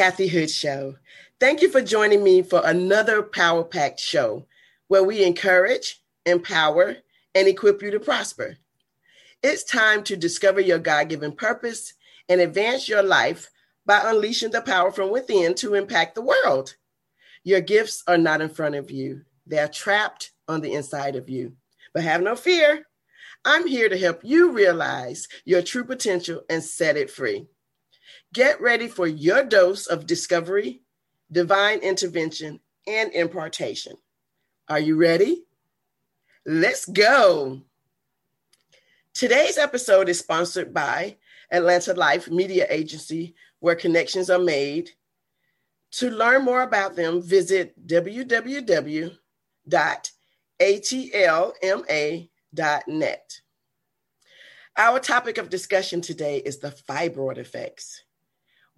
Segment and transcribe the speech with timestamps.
[0.00, 0.96] Kathy Hood Show.
[1.40, 4.46] Thank you for joining me for another Power Packed show
[4.88, 6.96] where we encourage, empower,
[7.34, 8.56] and equip you to prosper.
[9.42, 11.92] It's time to discover your God given purpose
[12.30, 13.50] and advance your life
[13.84, 16.76] by unleashing the power from within to impact the world.
[17.44, 21.52] Your gifts are not in front of you, they're trapped on the inside of you.
[21.92, 22.86] But have no fear.
[23.44, 27.48] I'm here to help you realize your true potential and set it free.
[28.32, 30.82] Get ready for your dose of discovery,
[31.32, 33.96] divine intervention, and impartation.
[34.68, 35.42] Are you ready?
[36.46, 37.62] Let's go.
[39.14, 41.16] Today's episode is sponsored by
[41.50, 44.90] Atlanta Life Media Agency, where connections are made.
[45.94, 49.00] To learn more about them, visit www.atlma.net.
[54.76, 58.04] Our topic of discussion today is the fibroid effects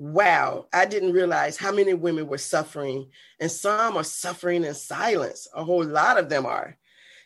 [0.02, 3.08] wow, I didn't realize how many women were suffering,
[3.38, 5.46] and some are suffering in silence.
[5.54, 6.76] A whole lot of them are.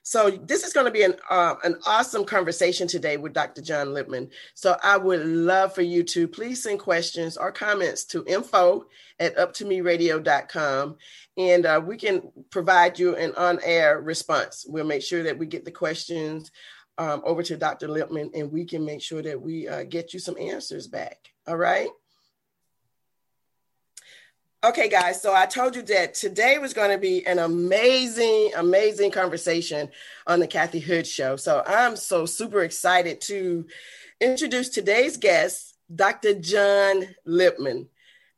[0.02, 3.62] So this is going to be an uh, an awesome conversation today with Dr.
[3.62, 4.28] John Lipman.
[4.54, 8.84] So I would love for you to please send questions or comments to info
[9.19, 10.97] at uptomeradio.com
[11.38, 14.64] and uh, we can provide you an on-air response.
[14.69, 16.52] We'll make sure that we get the questions
[16.98, 17.88] um, over to Dr.
[17.88, 21.19] Lipman and we can make sure that we uh, get you some answers back.
[21.48, 21.88] All right.
[24.64, 29.10] Okay, guys, so I told you that today was going to be an amazing, amazing
[29.10, 29.91] conversation
[30.26, 31.36] on the Kathy Hood Show.
[31.36, 33.66] So I'm so super excited to
[34.19, 36.34] introduce today's guest, Dr.
[36.34, 37.86] John Lipman.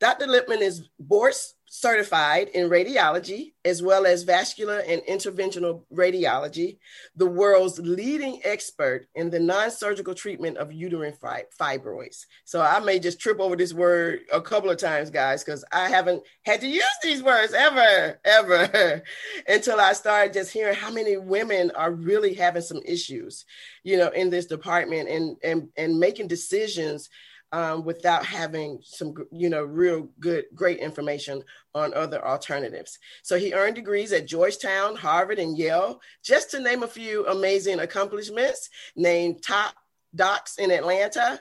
[0.00, 0.26] Dr.
[0.26, 1.34] Lipman is board
[1.68, 6.78] certified in radiology as well as vascular and interventional radiology,
[7.16, 11.14] the world's leading expert in the non surgical treatment of uterine
[11.60, 12.24] fibroids.
[12.44, 15.88] So I may just trip over this word a couple of times, guys, because I
[15.88, 19.02] haven't had to use these words ever, ever
[19.46, 23.44] until I started just hearing how many women are really having some issues,
[23.84, 27.10] you know, in this department and, and, and making decisions
[27.52, 31.42] um, without having some, you know, real good, great information
[31.74, 32.98] on other alternatives.
[33.22, 37.80] So he earned degrees at Georgetown, Harvard, and Yale, just to name a few amazing
[37.80, 39.74] accomplishments, named top
[40.14, 41.40] docs in Atlanta,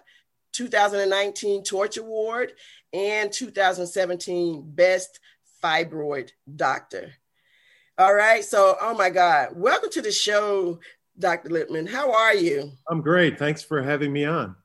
[0.54, 2.54] 2019 Torch Award,
[2.94, 5.20] and 2017 Best
[5.64, 7.14] Fibroid Doctor.
[7.98, 8.44] All right.
[8.44, 10.80] So, oh my God, welcome to the show,
[11.18, 11.50] Dr.
[11.50, 11.90] Lipman.
[11.90, 12.72] How are you?
[12.90, 13.40] I'm great.
[13.40, 14.56] Thanks for having me on.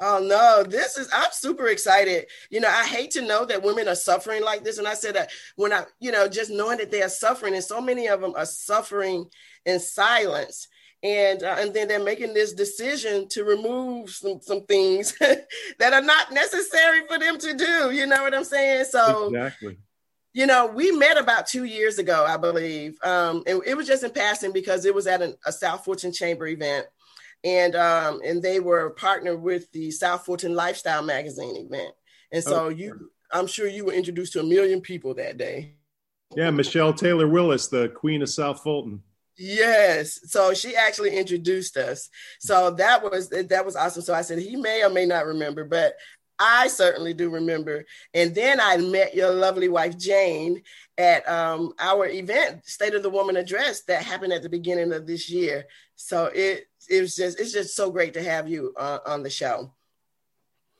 [0.00, 2.26] Oh no, this is I'm super excited.
[2.50, 4.78] You know, I hate to know that women are suffering like this.
[4.78, 7.62] And I said that when I, you know, just knowing that they are suffering, and
[7.62, 9.26] so many of them are suffering
[9.64, 10.68] in silence.
[11.02, 16.02] And uh, and then they're making this decision to remove some some things that are
[16.02, 17.90] not necessary for them to do.
[17.92, 18.86] You know what I'm saying?
[18.86, 19.78] So exactly.
[20.32, 22.98] You know, we met about two years ago, I believe.
[23.04, 26.12] Um, and it was just in passing because it was at an, a South Fulton
[26.12, 26.86] Chamber event
[27.44, 31.94] and um, and they were partnered with the South Fulton Lifestyle Magazine event.
[32.32, 32.68] And so oh.
[32.70, 35.74] you, I'm sure you were introduced to a million people that day.
[36.34, 39.02] Yeah, Michelle Taylor Willis, the Queen of South Fulton.
[39.36, 42.08] Yes, so she actually introduced us.
[42.40, 44.02] So that was that was awesome.
[44.02, 45.94] So I said he may or may not remember, but
[46.38, 47.84] I certainly do remember.
[48.12, 50.62] And then I met your lovely wife Jane
[50.98, 55.06] at um, our event, State of the Woman Address, that happened at the beginning of
[55.06, 55.66] this year.
[55.96, 59.30] So it it was just it's just so great to have you uh, on the
[59.30, 59.72] show.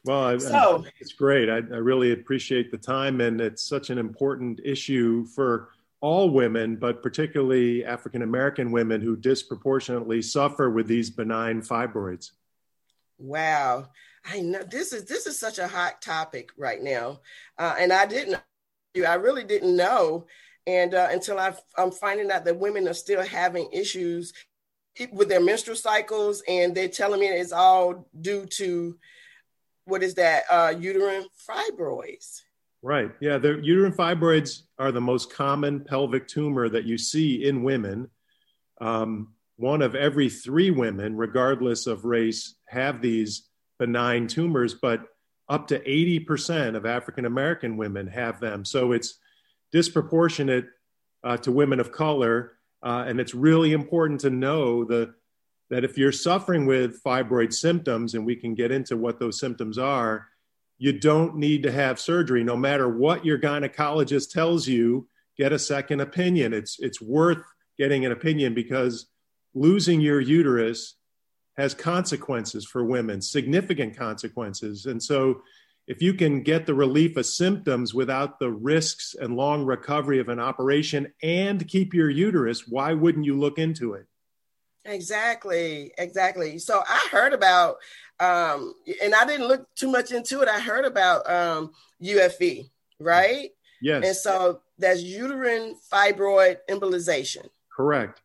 [0.05, 1.49] Well, I, so, I it's great.
[1.49, 5.71] I, I really appreciate the time, and it's such an important issue for
[6.01, 12.33] all women, but particularly African American women who disproportionately suffer with these benign fibroids.
[13.17, 13.89] Wow,
[14.25, 17.21] I know this is this is such a hot topic right now,
[17.59, 18.39] uh, and I didn't,
[18.97, 20.27] I really didn't know,
[20.67, 24.35] and uh, until i am finding out that women are still having issues
[25.13, 28.97] with their menstrual cycles, and they're telling me it's all due to
[29.85, 32.41] what is that uh, uterine fibroids.
[32.83, 33.11] Right.
[33.21, 33.39] Yeah.
[33.39, 38.11] The uterine fibroids are the most common pelvic tumor that you see in women.
[38.81, 43.49] Um, one of every three women, regardless of race, have these
[43.79, 45.07] benign tumors, but
[45.49, 48.65] up to 80% of African American women have them.
[48.65, 49.19] So it's
[49.73, 50.67] disproportionate
[51.23, 52.53] uh, to women of color.
[52.85, 55.15] Uh, and it's really important to know the,
[55.71, 59.79] that if you're suffering with fibroid symptoms, and we can get into what those symptoms
[59.79, 60.29] are,
[60.77, 62.45] you don't need to have surgery.
[62.45, 65.09] No matter what your gynecologist tells you,
[65.39, 66.53] get a second opinion.
[66.53, 67.43] It's, it's worth
[67.79, 69.07] getting an opinion because
[69.55, 70.97] losing your uterus
[71.57, 74.87] has consequences for women, significant consequences.
[74.87, 75.43] And so,
[75.87, 80.29] if you can get the relief of symptoms without the risks and long recovery of
[80.29, 84.07] an operation and keep your uterus, why wouldn't you look into it?
[84.87, 86.59] Exactly, exactly.
[86.59, 87.77] So I heard about,
[88.21, 90.49] um, and I didn't look too much into it.
[90.49, 91.73] I heard about um,
[92.03, 93.51] UFE, right?
[93.81, 94.07] Yes.
[94.07, 97.49] And so that's uterine fibroid embolization.
[97.75, 98.23] Correct.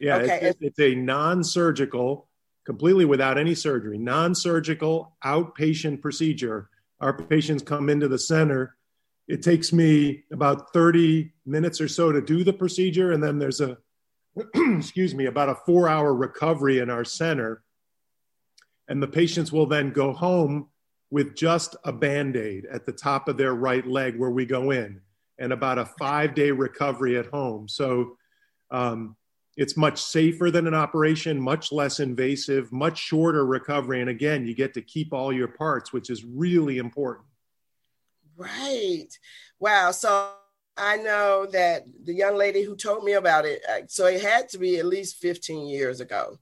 [0.00, 0.38] Yeah, okay.
[0.42, 2.25] it's, it's a non surgical,
[2.66, 6.68] completely without any surgery, non surgical outpatient procedure.
[7.00, 8.76] Our patients come into the center.
[9.28, 13.12] It takes me about 30 minutes or so to do the procedure.
[13.12, 13.78] And then there's a,
[14.54, 17.62] excuse me, about a four hour recovery in our center.
[18.88, 20.68] And the patients will then go home
[21.10, 24.72] with just a band aid at the top of their right leg where we go
[24.72, 25.00] in,
[25.38, 27.68] and about a five day recovery at home.
[27.68, 28.16] So,
[28.72, 29.16] um,
[29.56, 34.00] it's much safer than an operation, much less invasive, much shorter recovery.
[34.00, 37.26] And again, you get to keep all your parts, which is really important.
[38.36, 39.08] Right.
[39.58, 39.92] Wow.
[39.92, 40.30] So
[40.76, 44.50] I know that the young lady who told me about it, uh, so it had
[44.50, 46.38] to be at least 15 years ago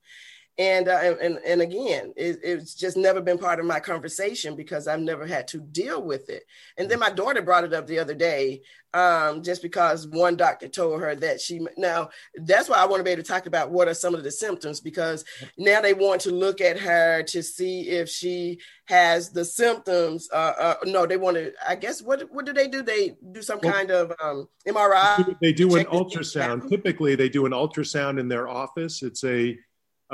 [0.59, 4.87] and uh, and and again it, it's just never been part of my conversation because
[4.87, 6.45] i've never had to deal with it.
[6.77, 8.63] And then my daughter brought it up the other day
[8.93, 13.05] um, just because one doctor told her that she now that's why i want to
[13.05, 15.25] be able to talk about what are some of the symptoms because
[15.59, 20.53] now they want to look at her to see if she has the symptoms uh,
[20.59, 22.83] uh, no they want to i guess what what do they do?
[22.83, 26.69] They do some well, kind of um, mri they do an ultrasound.
[26.69, 29.03] typically they do an ultrasound in their office.
[29.03, 29.59] It's a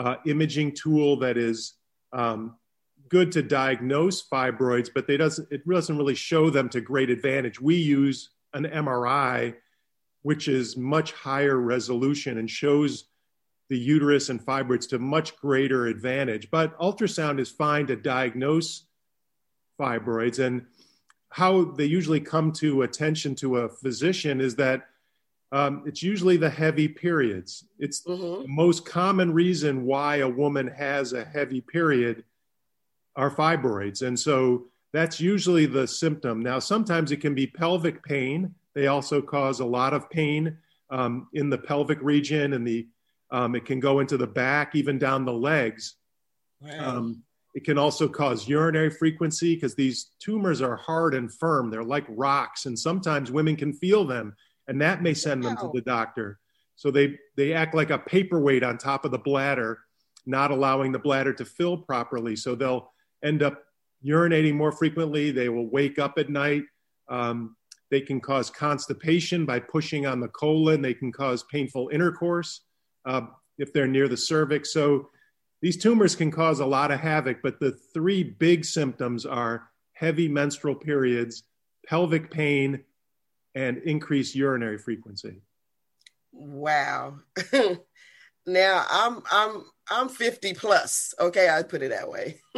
[0.00, 1.74] uh, imaging tool that is
[2.14, 2.56] um,
[3.10, 7.60] good to diagnose fibroids, but they doesn't, it doesn't really show them to great advantage.
[7.60, 9.56] We use an MRI,
[10.22, 13.04] which is much higher resolution and shows
[13.68, 16.50] the uterus and fibroids to much greater advantage.
[16.50, 18.86] But ultrasound is fine to diagnose
[19.78, 20.38] fibroids.
[20.38, 20.64] And
[21.28, 24.86] how they usually come to attention to a physician is that
[25.52, 27.64] um, it's usually the heavy periods.
[27.78, 28.42] It's mm-hmm.
[28.42, 32.24] the most common reason why a woman has a heavy period
[33.16, 34.06] are fibroids.
[34.06, 36.40] And so that's usually the symptom.
[36.40, 38.54] Now, sometimes it can be pelvic pain.
[38.74, 40.56] They also cause a lot of pain
[40.90, 42.88] um, in the pelvic region, and the
[43.32, 45.96] um, it can go into the back, even down the legs.
[46.60, 46.96] Wow.
[46.96, 47.22] Um,
[47.54, 51.70] it can also cause urinary frequency because these tumors are hard and firm.
[51.70, 54.34] They're like rocks, and sometimes women can feel them
[54.70, 56.38] and that may send them to the doctor.
[56.76, 59.80] So they they act like a paperweight on top of the bladder,
[60.26, 62.36] not allowing the bladder to fill properly.
[62.36, 63.60] So they'll end up
[64.06, 65.32] urinating more frequently.
[65.32, 66.62] They will wake up at night.
[67.10, 67.56] Um,
[67.90, 70.80] they can cause constipation by pushing on the colon.
[70.80, 72.60] They can cause painful intercourse
[73.04, 73.22] uh,
[73.58, 74.72] if they're near the cervix.
[74.72, 75.10] So
[75.62, 80.28] these tumors can cause a lot of havoc, but the three big symptoms are heavy
[80.28, 81.42] menstrual periods,
[81.88, 82.84] pelvic pain,
[83.54, 85.40] and increase urinary frequency.
[86.32, 87.20] Wow.
[88.46, 91.14] now I'm I'm I'm 50 plus.
[91.18, 92.40] Okay, I put it that way.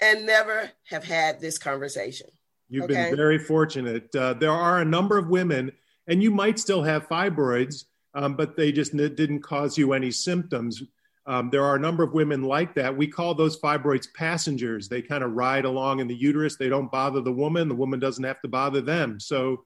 [0.00, 2.28] and never have had this conversation.
[2.68, 3.08] You've okay?
[3.08, 4.14] been very fortunate.
[4.14, 5.72] Uh, there are a number of women,
[6.06, 10.10] and you might still have fibroids, um, but they just n- didn't cause you any
[10.10, 10.82] symptoms.
[11.26, 12.94] Um, there are a number of women like that.
[12.94, 14.88] We call those fibroids passengers.
[14.88, 16.56] They kind of ride along in the uterus.
[16.56, 17.68] They don't bother the woman.
[17.68, 19.18] The woman doesn't have to bother them.
[19.18, 19.64] So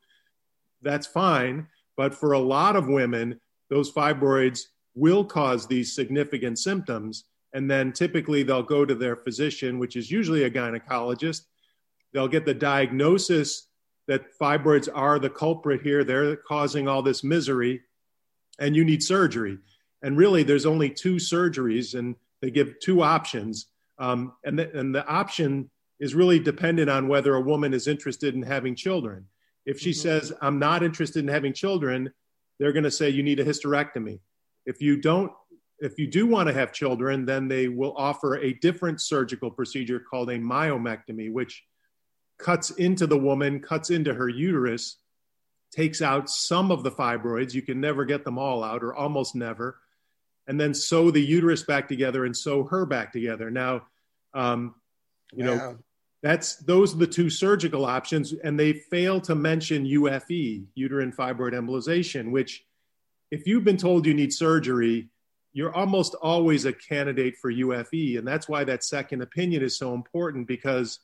[0.83, 1.67] that's fine.
[1.97, 4.61] But for a lot of women, those fibroids
[4.95, 7.25] will cause these significant symptoms.
[7.55, 11.43] And then typically they'll go to their physician, which is usually a gynecologist.
[12.13, 13.67] They'll get the diagnosis
[14.07, 16.05] that fibroids are the culprit here.
[16.05, 17.83] They're causing all this misery,
[18.59, 19.59] and you need surgery.
[20.03, 23.67] And really, there's only two surgeries, and they give two options.
[23.99, 28.35] Um, and, the, and the option is really dependent on whether a woman is interested
[28.35, 29.27] in having children.
[29.67, 30.01] If she mm-hmm.
[30.01, 32.13] says, I'm not interested in having children,
[32.59, 34.21] they're going to say you need a hysterectomy.
[34.67, 35.33] If you don't,
[35.81, 40.01] if you do want to have children, then they will offer a different surgical procedure
[40.01, 41.65] called a myomectomy, which
[42.39, 44.99] cuts into the woman, cuts into her uterus,
[45.73, 47.55] takes out some of the fibroids.
[47.55, 49.79] You can never get them all out, or almost never.
[50.49, 53.51] And then sew the uterus back together and sew her back together.
[53.51, 53.83] Now,
[54.35, 54.75] um,
[55.33, 55.55] you wow.
[55.55, 55.79] know,
[56.23, 61.53] that's those are the two surgical options, and they fail to mention UFE, uterine fibroid
[61.53, 62.65] embolization, which,
[63.31, 65.11] if you've been told you need surgery,
[65.53, 69.95] you're almost always a candidate for UFE, and that's why that second opinion is so
[69.95, 70.99] important because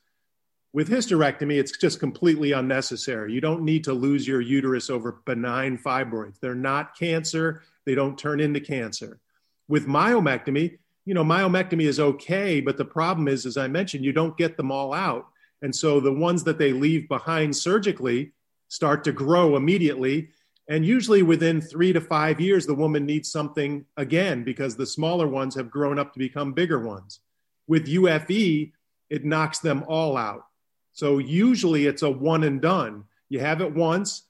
[0.73, 3.31] with hysterectomy, it's just completely unnecessary.
[3.31, 6.39] You don't need to lose your uterus over benign fibroids.
[6.41, 7.61] They're not cancer.
[7.85, 9.21] They don't turn into cancer.
[9.67, 14.11] With myomectomy, you know, myomectomy is okay, but the problem is, as I mentioned, you
[14.11, 15.27] don't get them all out.
[15.61, 18.33] And so the ones that they leave behind surgically
[18.67, 20.29] start to grow immediately.
[20.67, 25.27] And usually within three to five years, the woman needs something again because the smaller
[25.27, 27.19] ones have grown up to become bigger ones.
[27.67, 28.71] With UFE,
[29.09, 30.45] it knocks them all out.
[30.93, 33.05] So usually it's a one and done.
[33.29, 34.23] You have it once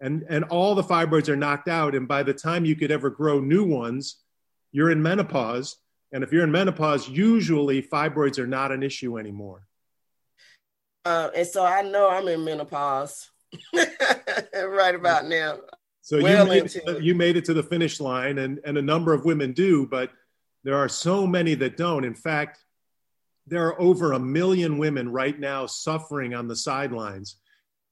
[0.00, 1.94] and, and all the fibroids are knocked out.
[1.94, 4.16] And by the time you could ever grow new ones,
[4.76, 5.76] you're in menopause.
[6.12, 9.66] And if you're in menopause, usually fibroids are not an issue anymore.
[11.02, 13.30] Uh, and so I know I'm in menopause
[13.72, 15.60] right about now.
[16.02, 18.82] So well you, made it, you made it to the finish line, and, and a
[18.82, 20.10] number of women do, but
[20.62, 22.04] there are so many that don't.
[22.04, 22.58] In fact,
[23.46, 27.36] there are over a million women right now suffering on the sidelines.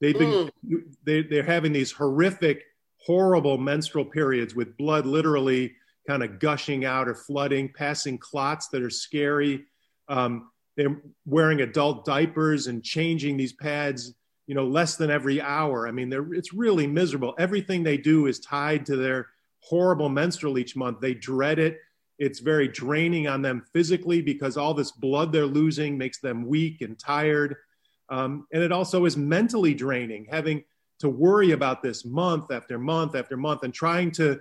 [0.03, 0.83] They've been mm.
[1.03, 2.63] they, they're having these horrific,
[2.99, 5.77] horrible menstrual periods with blood literally
[6.07, 9.65] kind of gushing out or flooding, passing clots that are scary.
[10.09, 14.15] Um, they're wearing adult diapers and changing these pads,
[14.47, 15.89] you know, less than every hour.
[15.89, 17.35] I mean, it's really miserable.
[17.39, 19.29] Everything they do is tied to their
[19.61, 21.01] horrible menstrual each month.
[21.01, 21.79] They dread it.
[22.19, 26.81] It's very draining on them physically because all this blood they're losing makes them weak
[26.81, 27.57] and tired.
[28.09, 30.65] Um, and it also is mentally draining, having
[31.01, 34.41] to worry about this month after month after month and trying to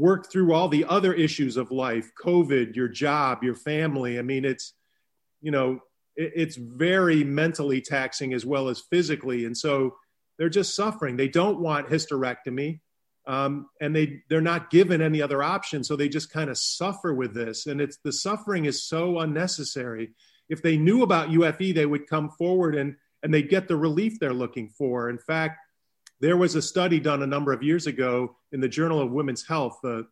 [0.00, 4.18] work through all the other issues of life COVID, your job, your family.
[4.18, 4.72] I mean, it's,
[5.40, 5.80] you know,
[6.16, 9.44] it, it's very mentally taxing as well as physically.
[9.44, 9.96] And so
[10.38, 11.16] they're just suffering.
[11.16, 12.80] They don't want hysterectomy
[13.26, 17.14] um, and they they're not given any other option so they just kind of suffer
[17.14, 20.10] with this and it's the suffering is so unnecessary
[20.48, 24.18] if they knew about ufe they would come forward and and they get the relief
[24.18, 25.58] they're looking for in fact
[26.20, 29.46] there was a study done a number of years ago in the journal of women's
[29.46, 30.06] health the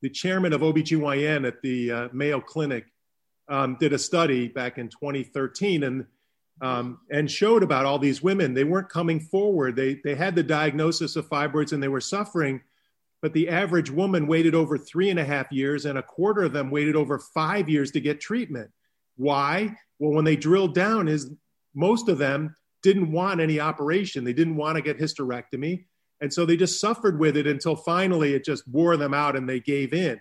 [0.00, 2.86] the chairman of obgyn at the uh, mayo clinic
[3.48, 6.06] um, did a study back in 2013 and
[6.60, 8.54] um, and showed about all these women.
[8.54, 9.74] They weren't coming forward.
[9.74, 12.60] They, they had the diagnosis of fibroids and they were suffering,
[13.20, 16.52] but the average woman waited over three and a half years, and a quarter of
[16.52, 18.70] them waited over five years to get treatment.
[19.16, 19.76] Why?
[19.98, 21.32] Well, when they drilled down, is
[21.74, 24.24] most of them didn't want any operation.
[24.24, 25.84] They didn't want to get hysterectomy.
[26.20, 29.48] And so they just suffered with it until finally it just wore them out and
[29.48, 30.20] they gave in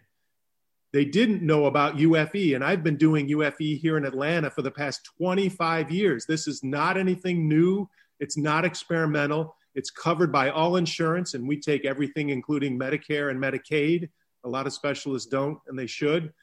[0.93, 2.55] they didn't know about UFE.
[2.55, 6.25] And I've been doing UFE here in Atlanta for the past 25 years.
[6.25, 7.89] This is not anything new,
[8.19, 9.55] it's not experimental.
[9.73, 14.09] It's covered by all insurance, and we take everything, including Medicare and Medicaid.
[14.43, 16.33] A lot of specialists don't, and they should.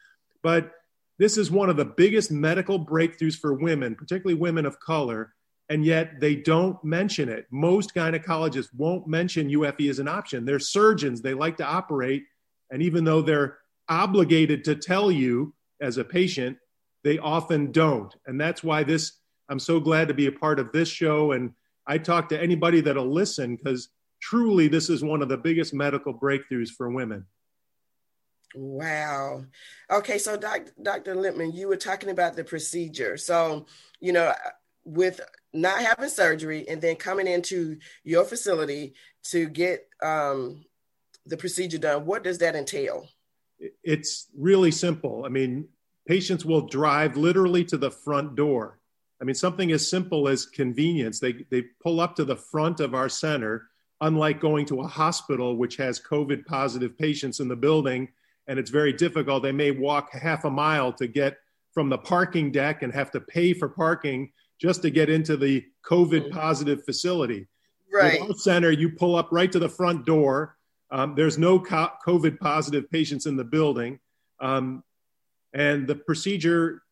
[0.43, 0.73] But
[1.19, 5.35] this is one of the biggest medical breakthroughs for women, particularly women of color,
[5.69, 7.47] and yet they don't mention it.
[7.51, 10.45] Most gynecologists won't mention UFE as an option.
[10.45, 12.25] They're surgeons, they like to operate,
[12.71, 13.59] and even though they're
[13.89, 16.59] obligated to tell you as a patient,
[17.05, 18.15] they often don't.
[18.27, 19.13] And that's why this,
[19.49, 21.33] I'm so glad to be a part of this show.
[21.33, 21.53] And
[21.87, 23.89] I talk to anybody that'll listen because
[24.21, 27.25] truly this is one of the biggest medical breakthroughs for women.
[28.55, 29.45] Wow.
[29.91, 30.73] Okay, so Dr.
[30.83, 31.15] Dr.
[31.15, 33.17] Lipman, you were talking about the procedure.
[33.17, 33.67] So,
[34.01, 34.35] you know,
[34.85, 35.21] with
[35.53, 40.65] not having surgery and then coming into your facility to get um,
[41.27, 43.09] the procedure done, what does that entail?
[43.83, 45.25] it's really simple.
[45.25, 45.69] I mean,
[46.07, 48.79] patients will drive literally to the front door.
[49.21, 51.19] I mean, something as simple as convenience.
[51.19, 53.69] They, they pull up to the front of our center,
[54.01, 58.09] unlike going to a hospital, which has COVID positive patients in the building,
[58.47, 59.43] and it's very difficult.
[59.43, 61.39] They may walk half a mile to get
[61.73, 65.65] from the parking deck and have to pay for parking just to get into the
[65.85, 67.49] COVID positive facility.
[67.93, 68.21] Right.
[68.21, 70.59] With our center, you pull up right to the front door
[70.91, 73.99] um, there's no COVID positive patients in the building.
[74.41, 74.83] Um,
[75.53, 76.83] and the procedure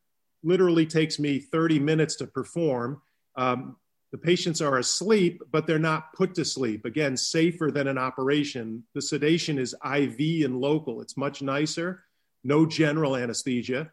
[0.43, 3.01] literally takes me 30 minutes to perform.
[3.37, 3.77] Um,
[4.13, 6.85] the patients are asleep, but they're not put to sleep.
[6.85, 8.85] Again, safer than an operation.
[8.95, 12.05] The sedation is IV and local, it's much nicer,
[12.45, 13.91] no general anesthesia.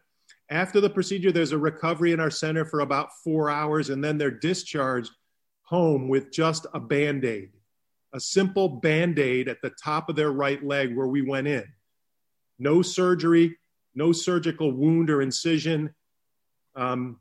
[0.50, 4.18] After the procedure, there's a recovery in our center for about four hours, and then
[4.18, 5.12] they're discharged
[5.62, 7.50] home with just a band aid
[8.14, 11.64] a simple band aid at the top of their right leg where we went in.
[12.60, 13.56] no surgery,
[13.96, 15.92] no surgical wound or incision.
[16.76, 17.18] Um,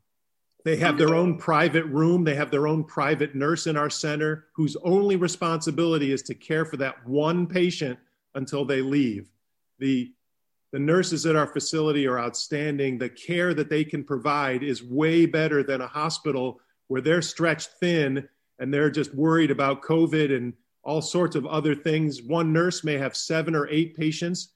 [0.63, 2.23] they have their own private room.
[2.23, 6.63] They have their own private nurse in our center whose only responsibility is to care
[6.63, 7.97] for that one patient
[8.35, 9.31] until they leave.
[9.79, 10.13] The,
[10.73, 12.97] the nurses at our facility are outstanding.
[12.97, 17.69] The care that they can provide is way better than a hospital where they're stretched
[17.79, 18.27] thin
[18.57, 20.53] and they're just worried about COVID and
[20.83, 22.23] all sorts of other things.
[22.23, 24.49] One nurse may have seven or eight patients.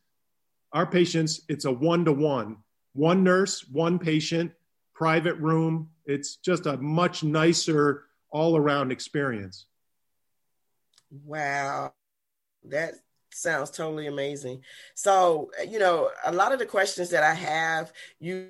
[0.74, 2.58] Our patients, it's a one to one.
[2.94, 4.52] One nurse, one patient,
[4.96, 5.92] private room.
[6.06, 9.68] It's just a much nicer all around experience.
[11.12, 11.94] Wow.
[12.64, 12.96] That
[13.38, 14.62] sounds totally amazing.
[14.96, 18.50] So, you know, a lot of the questions that I have, you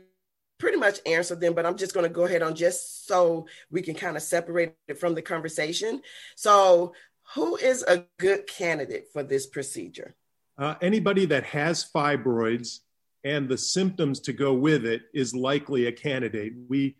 [0.57, 3.81] pretty much answered them, but I'm just going to go ahead on just so we
[3.81, 6.01] can kind of separate it from the conversation.
[6.35, 6.93] So,
[7.35, 10.15] who is a good candidate for this procedure?
[10.57, 12.79] Uh, anybody that has fibroids
[13.23, 16.53] and the symptoms to go with it is likely a candidate.
[16.69, 16.95] We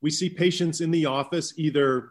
[0.00, 2.10] we see patients in the office either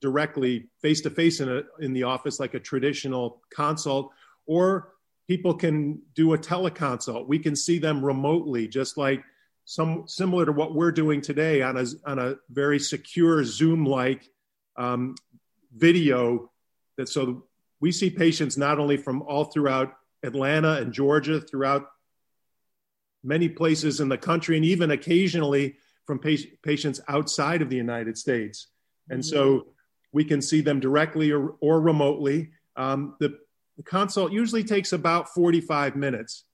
[0.00, 4.10] directly face to face in the office like a traditional consult
[4.46, 4.92] or
[5.28, 7.26] people can do a teleconsult.
[7.26, 9.22] We can see them remotely just like
[9.64, 14.28] some similar to what we're doing today on a on a very secure Zoom like
[14.76, 15.14] um,
[15.74, 16.50] video
[16.96, 17.44] that so
[17.80, 21.86] we see patients not only from all throughout Atlanta and Georgia throughout
[23.22, 28.68] many places in the country and even occasionally from patients outside of the United States.
[29.08, 29.34] And mm-hmm.
[29.34, 29.66] so
[30.12, 32.50] we can see them directly or, or remotely.
[32.76, 33.38] Um, the,
[33.76, 36.44] the consult usually takes about 45 minutes.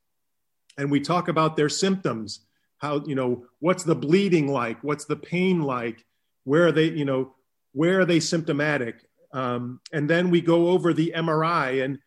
[0.78, 2.46] And we talk about their symptoms,
[2.78, 4.82] how, you know, what's the bleeding like?
[4.82, 6.04] What's the pain like?
[6.44, 7.34] Where are they, you know,
[7.72, 9.04] where are they symptomatic?
[9.32, 11.98] Um, and then we go over the MRI and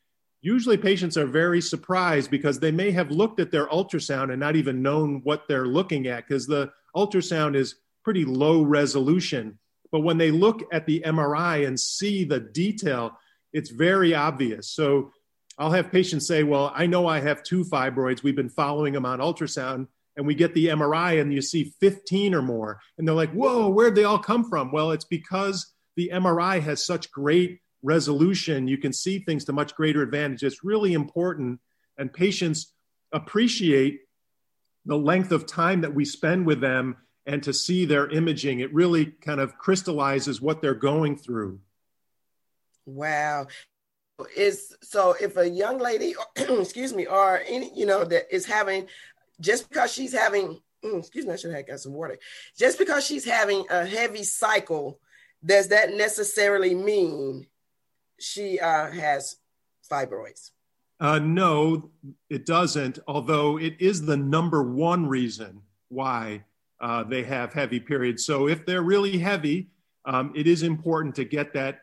[0.42, 4.56] usually patients are very surprised because they may have looked at their ultrasound and not
[4.56, 9.58] even known what they're looking at because the ultrasound is pretty low resolution.
[9.92, 13.18] But when they look at the MRI and see the detail,
[13.54, 14.70] it's very obvious.
[14.72, 15.12] So
[15.58, 18.24] I'll have patients say, Well, I know I have two fibroids.
[18.24, 19.88] We've been following them on ultrasound.
[20.16, 22.80] And we get the MRI and you see 15 or more.
[22.98, 24.72] And they're like, Whoa, where'd they all come from?
[24.72, 29.76] Well, it's because the MRI has such great resolution, you can see things to much
[29.76, 30.42] greater advantage.
[30.42, 31.60] It's really important,
[31.98, 32.74] and patients
[33.12, 34.00] appreciate
[34.86, 38.62] the length of time that we spend with them and to see their imaging.
[38.62, 41.60] It really kind of crystallizes what they're going through.
[42.86, 43.48] Wow.
[44.38, 48.88] Is so if a young lady, excuse me, or any, you know, that is having
[49.42, 52.18] just because she's having, mm, excuse me, I should have got some water.
[52.58, 55.00] Just because she's having a heavy cycle,
[55.44, 57.48] does that necessarily mean
[58.20, 59.38] she uh, has
[59.90, 60.52] fibroids?
[61.00, 61.90] Uh, no,
[62.30, 66.44] it doesn't, although it is the number one reason why
[66.80, 68.26] uh, they have heavy periods.
[68.26, 69.70] So if they're really heavy,
[70.06, 71.82] um, it is important to get that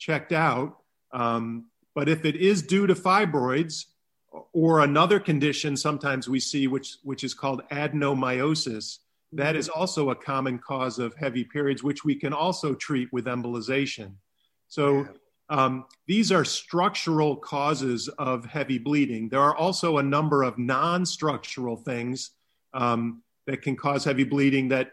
[0.00, 0.78] checked out.
[1.12, 3.84] Um, but if it is due to fibroids
[4.52, 8.98] or another condition, sometimes we see, which, which is called adenomyosis,
[9.32, 13.26] that is also a common cause of heavy periods, which we can also treat with
[13.26, 14.14] embolization.
[14.66, 15.06] So
[15.48, 19.28] um, these are structural causes of heavy bleeding.
[19.28, 22.30] There are also a number of non structural things
[22.72, 24.92] um, that can cause heavy bleeding that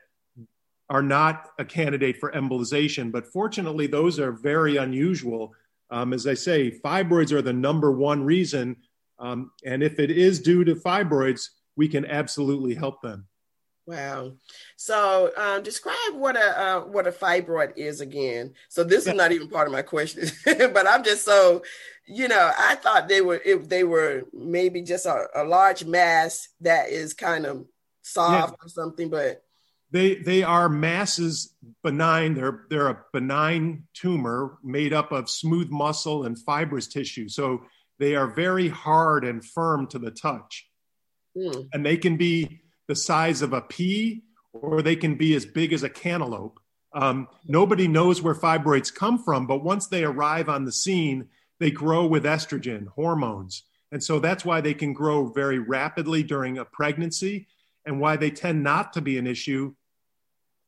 [0.90, 5.54] are not a candidate for embolization, but fortunately, those are very unusual.
[5.90, 8.78] Um, as I say, fibroids are the number one reason.
[9.20, 13.28] Um, and if it is due to fibroids, we can absolutely help them.
[13.86, 14.34] Wow.
[14.76, 18.54] So um, describe what a uh, what a fibroid is again.
[18.68, 21.64] So this is not even part of my question, but I'm just so,
[22.06, 26.50] you know, I thought they were if they were maybe just a, a large mass
[26.60, 27.66] that is kind of
[28.02, 28.66] soft yeah.
[28.66, 29.42] or something, but
[29.92, 32.34] they they are masses benign.
[32.34, 37.30] They're they're a benign tumor made up of smooth muscle and fibrous tissue.
[37.30, 37.64] So
[38.00, 40.68] they are very hard and firm to the touch,
[41.36, 41.68] mm.
[41.74, 44.24] and they can be the size of a pea
[44.54, 46.60] or they can be as big as a cantaloupe.
[46.94, 51.28] Um, nobody knows where fibroids come from, but once they arrive on the scene,
[51.60, 53.64] they grow with estrogen hormones.
[53.92, 57.48] And so that's why they can grow very rapidly during a pregnancy
[57.86, 59.74] and why they tend not to be an issue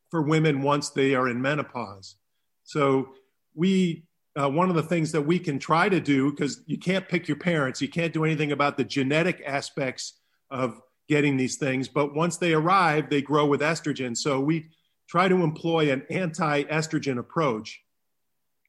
[0.10, 2.16] for women once they are in menopause.
[2.64, 3.10] So
[3.56, 4.04] we
[4.40, 7.28] uh, one of the things that we can try to do because you can't pick
[7.28, 10.14] your parents, you can't do anything about the genetic aspects
[10.50, 14.16] of getting these things, but once they arrive, they grow with estrogen.
[14.16, 14.68] So we
[15.08, 17.82] try to employ an anti estrogen approach,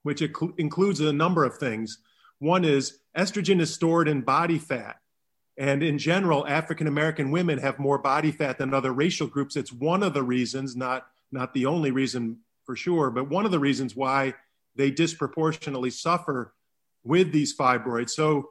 [0.03, 1.99] which includes a number of things.
[2.39, 4.97] One is estrogen is stored in body fat.
[5.59, 9.57] And in general, African American women have more body fat than other racial groups.
[9.57, 13.51] It's one of the reasons, not, not the only reason for sure, but one of
[13.51, 14.35] the reasons why
[14.77, 16.55] they disproportionately suffer
[17.05, 18.11] with these fibroids.
[18.11, 18.51] So,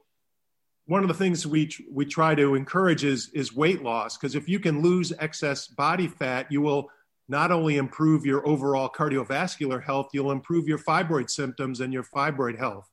[0.86, 4.50] one of the things we, we try to encourage is, is weight loss, because if
[4.50, 6.90] you can lose excess body fat, you will
[7.28, 12.58] not only improve your overall cardiovascular health, you'll improve your fibroid symptoms and your fibroid
[12.58, 12.90] health.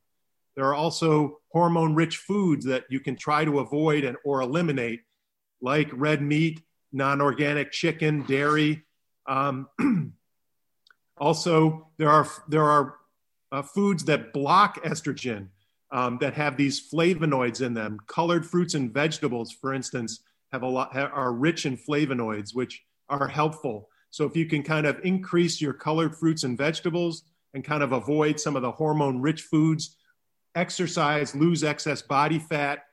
[0.56, 5.00] There are also hormone rich foods that you can try to avoid and or eliminate,
[5.62, 6.60] like red meat,
[6.92, 8.85] non organic chicken, dairy.
[9.26, 9.68] Um,
[11.16, 12.96] also, there are, there are
[13.52, 15.48] uh, foods that block estrogen
[15.90, 17.98] um, that have these flavonoids in them.
[18.06, 20.20] Colored fruits and vegetables, for instance,
[20.52, 23.88] have a lot, are rich in flavonoids, which are helpful.
[24.10, 27.92] So if you can kind of increase your colored fruits and vegetables and kind of
[27.92, 29.96] avoid some of the hormone rich foods,
[30.54, 32.84] exercise, lose excess body fat,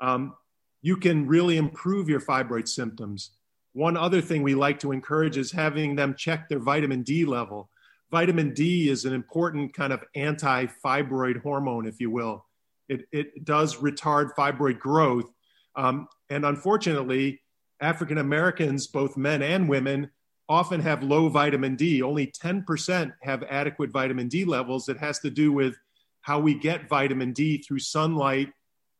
[0.00, 0.34] um,
[0.82, 3.30] you can really improve your fibroid symptoms.
[3.76, 7.68] One other thing we like to encourage is having them check their vitamin D level.
[8.10, 12.46] Vitamin D is an important kind of anti fibroid hormone, if you will.
[12.88, 15.30] It, it does retard fibroid growth.
[15.74, 17.42] Um, and unfortunately,
[17.78, 20.10] African Americans, both men and women,
[20.48, 22.00] often have low vitamin D.
[22.00, 24.88] Only 10% have adequate vitamin D levels.
[24.88, 25.76] It has to do with
[26.22, 28.50] how we get vitamin D through sunlight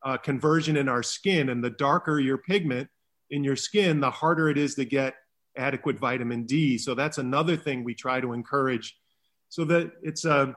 [0.03, 1.49] uh, conversion in our skin.
[1.49, 2.89] And the darker your pigment
[3.29, 5.15] in your skin, the harder it is to get
[5.57, 6.77] adequate vitamin D.
[6.77, 8.97] So that's another thing we try to encourage.
[9.49, 10.55] So that it's a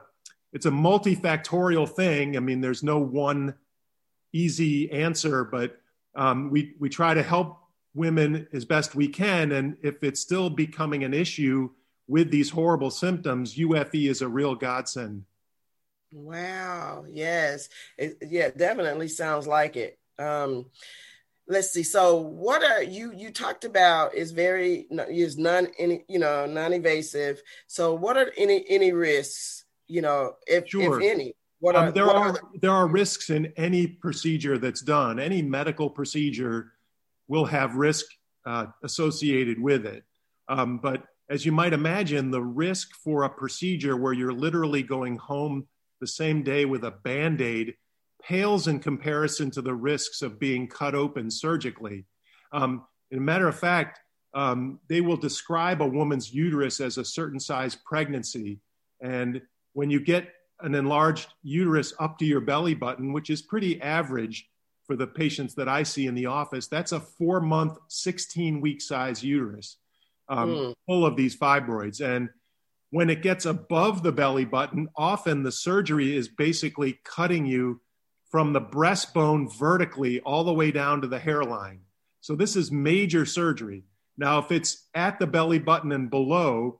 [0.53, 2.35] it's a multifactorial thing.
[2.35, 3.55] I mean, there's no one
[4.33, 5.77] easy answer, but
[6.15, 7.59] um, we we try to help
[7.93, 9.51] women as best we can.
[9.51, 11.69] And if it's still becoming an issue
[12.07, 15.25] with these horrible symptoms, UFE is a real godsend.
[16.11, 17.05] Wow.
[17.09, 17.69] Yes.
[17.97, 19.97] It, yeah, definitely sounds like it.
[20.19, 20.65] Um,
[21.51, 21.83] let's see.
[21.83, 27.41] So what are you, you talked about is very, is non, any, you know, non-invasive.
[27.67, 31.01] So what are any, any risks, you know, if, sure.
[31.01, 31.35] if any?
[31.59, 34.81] What um, are, um, there what are, are there are risks in any procedure that's
[34.81, 36.71] done, any medical procedure
[37.27, 38.05] will have risk
[38.45, 40.03] uh, associated with it.
[40.47, 45.17] Um, but as you might imagine, the risk for a procedure where you're literally going
[45.17, 45.67] home
[45.99, 47.75] the same day with a band aid
[48.21, 52.05] pales in comparison to the risks of being cut open surgically.
[52.51, 53.99] Um, a matter of fact,
[54.33, 58.59] um, they will describe a woman's uterus as a certain size pregnancy.
[59.01, 59.41] And
[59.73, 60.29] when you get
[60.61, 64.47] an enlarged uterus up to your belly button, which is pretty average,
[64.91, 68.81] for the patients that I see in the office, that's a four month, 16 week
[68.81, 69.77] size uterus
[70.27, 70.73] um, mm.
[70.85, 72.01] full of these fibroids.
[72.01, 72.29] And
[72.89, 77.79] when it gets above the belly button, often the surgery is basically cutting you
[78.31, 81.81] from the breastbone vertically all the way down to the hairline.
[82.21, 83.83] So this is major surgery.
[84.17, 86.79] Now, if it's at the belly button and below,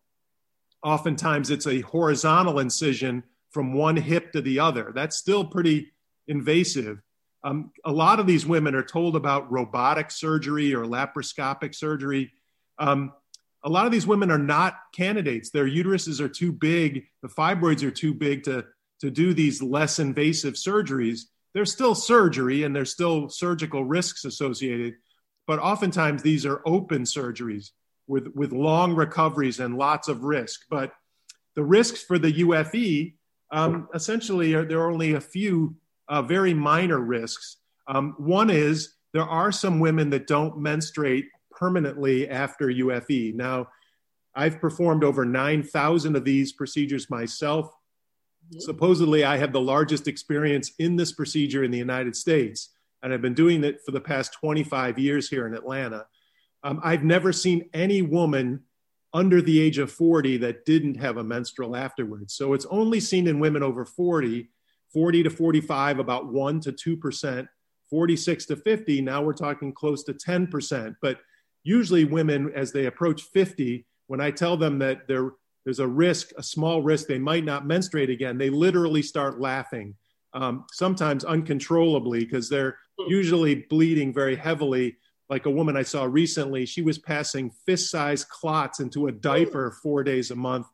[0.84, 4.92] oftentimes it's a horizontal incision from one hip to the other.
[4.96, 5.92] That's still pretty
[6.28, 7.02] invasive.
[7.44, 12.32] Um, a lot of these women are told about robotic surgery or laparoscopic surgery.
[12.80, 13.14] Um,
[13.64, 15.50] a lot of these women are not candidates.
[15.50, 18.66] Their uteruses are too big, the fibroids are too big to,
[19.02, 21.22] to do these less invasive surgeries.
[21.54, 24.96] There's still surgery and there's still surgical risks associated,
[25.48, 27.72] but oftentimes these are open surgeries
[28.08, 30.62] with, with long recoveries and lots of risk.
[30.70, 30.94] But
[31.56, 33.16] the risks for the UFE
[33.52, 35.76] um, essentially are there are only a few
[36.08, 37.58] uh, very minor risks.
[37.88, 43.36] Um, one is there are some women that don't menstruate permanently after UFE.
[43.36, 43.68] Now,
[44.34, 47.72] I've performed over 9,000 of these procedures myself.
[48.52, 48.60] Mm-hmm.
[48.60, 52.70] Supposedly, I have the largest experience in this procedure in the United States,
[53.02, 56.06] and I've been doing it for the past 25 years here in Atlanta.
[56.64, 58.62] Um, I've never seen any woman
[59.14, 62.34] under the age of 40 that didn't have a menstrual afterwards.
[62.34, 64.50] So it's only seen in women over 40
[64.94, 67.48] 40 to 45, about 1 to 2%,
[67.90, 70.96] 46 to 50, now we're talking close to 10%.
[71.02, 71.20] But
[71.64, 75.32] usually, women, as they approach 50, when I tell them that there,
[75.64, 79.96] there's a risk, a small risk, they might not menstruate again, they literally start laughing,
[80.34, 84.98] um, sometimes uncontrollably, because they're usually bleeding very heavily.
[85.30, 89.72] Like a woman I saw recently, she was passing fist sized clots into a diaper
[89.84, 90.68] four days a month.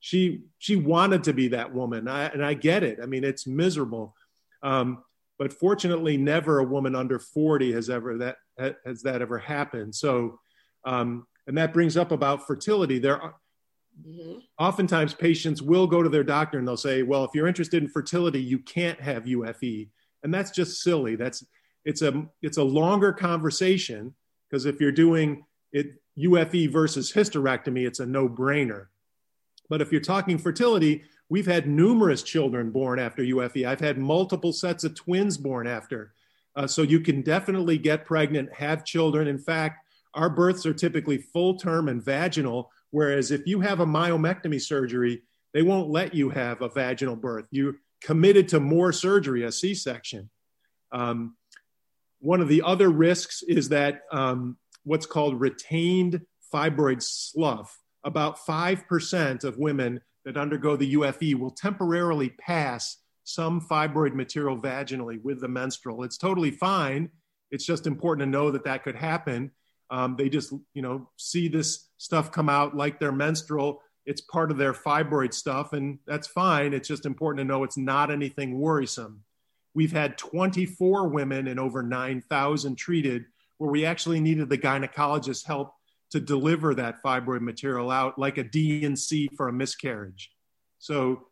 [0.00, 2.98] She she wanted to be that woman I, and i get it.
[3.02, 4.16] I mean it's miserable.
[4.62, 5.04] Um,
[5.38, 9.94] but fortunately never a woman under 40 has ever that has that ever happened.
[9.94, 10.40] So
[10.84, 12.98] um, and that brings up about fertility.
[12.98, 13.34] There are
[14.00, 14.38] mm-hmm.
[14.58, 17.88] oftentimes patients will go to their doctor and they'll say well if you're interested in
[17.88, 19.88] fertility you can't have ufe
[20.22, 21.44] and that's just silly that's
[21.84, 24.14] it's a it's a longer conversation
[24.48, 28.86] because if you're doing it UFE versus hysterectomy, it's a no-brainer.
[29.68, 33.66] But if you're talking fertility, we've had numerous children born after UFE.
[33.66, 36.12] I've had multiple sets of twins born after.
[36.56, 39.28] Uh, so you can definitely get pregnant, have children.
[39.28, 43.86] In fact, our births are typically full term and vaginal, whereas if you have a
[43.86, 45.22] myomectomy surgery,
[45.52, 47.46] they won't let you have a vaginal birth.
[47.50, 50.30] You committed to more surgery, a C section.
[50.92, 51.36] Um,
[52.20, 56.20] one of the other risks is that um, what's called retained
[56.52, 57.78] fibroid slough.
[58.04, 65.22] About 5% of women that undergo the UFE will temporarily pass some fibroid material vaginally
[65.22, 66.02] with the menstrual.
[66.02, 67.10] It's totally fine.
[67.50, 69.50] It's just important to know that that could happen.
[69.90, 73.82] Um, they just, you know, see this stuff come out like their menstrual.
[74.06, 76.72] It's part of their fibroid stuff, and that's fine.
[76.72, 79.22] It's just important to know it's not anything worrisome.
[79.74, 83.26] We've had 24 women and over 9,000 treated
[83.58, 85.74] where we actually needed the gynecologist help
[86.12, 90.32] to deliver that fibroid material out like a D&C for a miscarriage.
[90.78, 91.26] So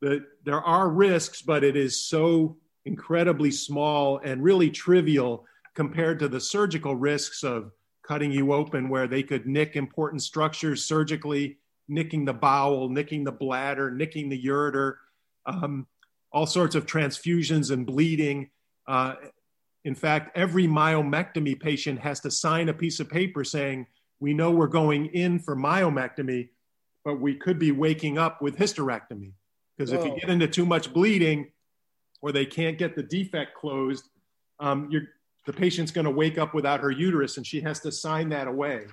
[0.00, 6.28] the, there are risks, but it is so incredibly small and really trivial compared to
[6.28, 12.24] the surgical risks of cutting you open where they could nick important structures surgically, nicking
[12.24, 14.94] the bowel, nicking the bladder, nicking the ureter,
[15.46, 15.86] um,
[16.32, 18.50] all sorts of transfusions and bleeding.
[18.86, 19.14] Uh,
[19.84, 23.86] in fact, every myomectomy patient has to sign a piece of paper saying,
[24.20, 26.48] we know we're going in for myomectomy,
[27.04, 29.32] but we could be waking up with hysterectomy.
[29.76, 31.50] Because if you get into too much bleeding
[32.20, 34.08] or they can't get the defect closed,
[34.60, 34.88] um,
[35.46, 38.46] the patient's going to wake up without her uterus and she has to sign that
[38.46, 38.86] away.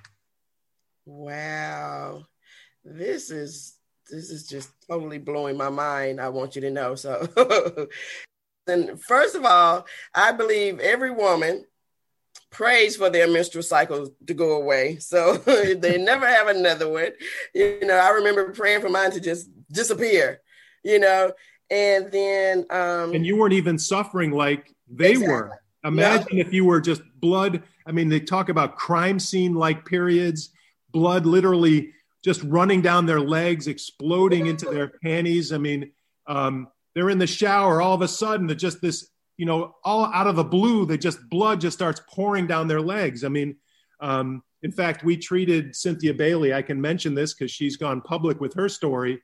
[1.06, 2.26] Wow.
[2.84, 3.76] This is
[4.10, 6.20] this is just totally blowing my mind.
[6.20, 6.96] I want you to know.
[6.96, 7.28] So
[8.70, 11.66] And first of all, I believe every woman
[12.52, 14.98] prays for their menstrual cycle to go away.
[14.98, 15.38] So
[15.76, 17.12] they never have another one.
[17.54, 20.42] You know, I remember praying for mine to just disappear,
[20.84, 21.34] you know,
[21.70, 25.34] and then um And you weren't even suffering like they exactly.
[25.34, 25.62] were.
[25.84, 27.64] Imagine if you were just blood.
[27.86, 30.50] I mean, they talk about crime scene like periods,
[30.92, 31.92] blood literally
[32.24, 35.54] just running down their legs, exploding into their panties.
[35.54, 35.92] I mean,
[36.28, 40.06] um, they're in the shower all of a sudden that just this you know all
[40.06, 43.56] out of the blue they just blood just starts pouring down their legs i mean
[44.02, 48.42] um, in fact we treated cynthia bailey i can mention this because she's gone public
[48.42, 49.22] with her story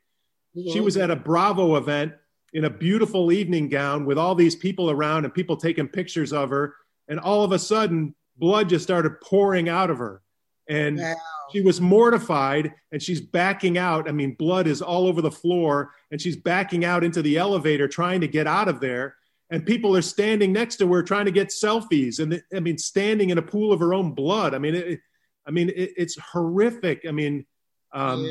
[0.72, 2.14] she was at a bravo event
[2.56, 6.50] in a beautiful evening gown with all these people around and people taking pictures of
[6.50, 6.74] her
[7.10, 10.22] and all of a sudden blood just started pouring out of her
[10.70, 11.14] and wow.
[11.52, 14.08] she was mortified and she's backing out.
[14.08, 17.88] I mean, blood is all over the floor and she's backing out into the elevator
[17.88, 19.16] trying to get out of there.
[19.52, 22.20] And people are standing next to her trying to get selfies.
[22.20, 24.56] And I mean, standing in a pool of her own blood.
[24.56, 25.00] I mean, it,
[25.46, 27.06] I mean, it, it's horrific.
[27.08, 27.46] I mean,
[27.92, 28.28] um,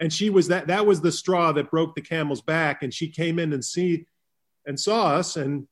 [0.00, 2.82] and she was that, that was the straw that broke the camel's back.
[2.82, 4.06] And she came in and see
[4.66, 5.66] and saw us and,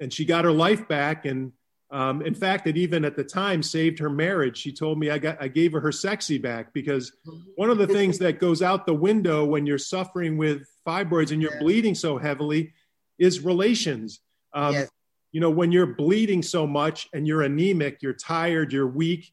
[0.00, 1.26] and she got her life back.
[1.26, 1.52] And,
[1.90, 4.56] um, in fact, it even at the time saved her marriage.
[4.56, 7.12] She told me I got I gave her her sexy back because
[7.56, 11.42] one of the things that goes out the window when you're suffering with fibroids and
[11.42, 11.60] you're yeah.
[11.60, 12.72] bleeding so heavily
[13.18, 14.20] is relations.
[14.54, 14.90] Um, yes.
[15.32, 19.32] You know, when you're bleeding so much and you're anemic, you're tired, you're weak.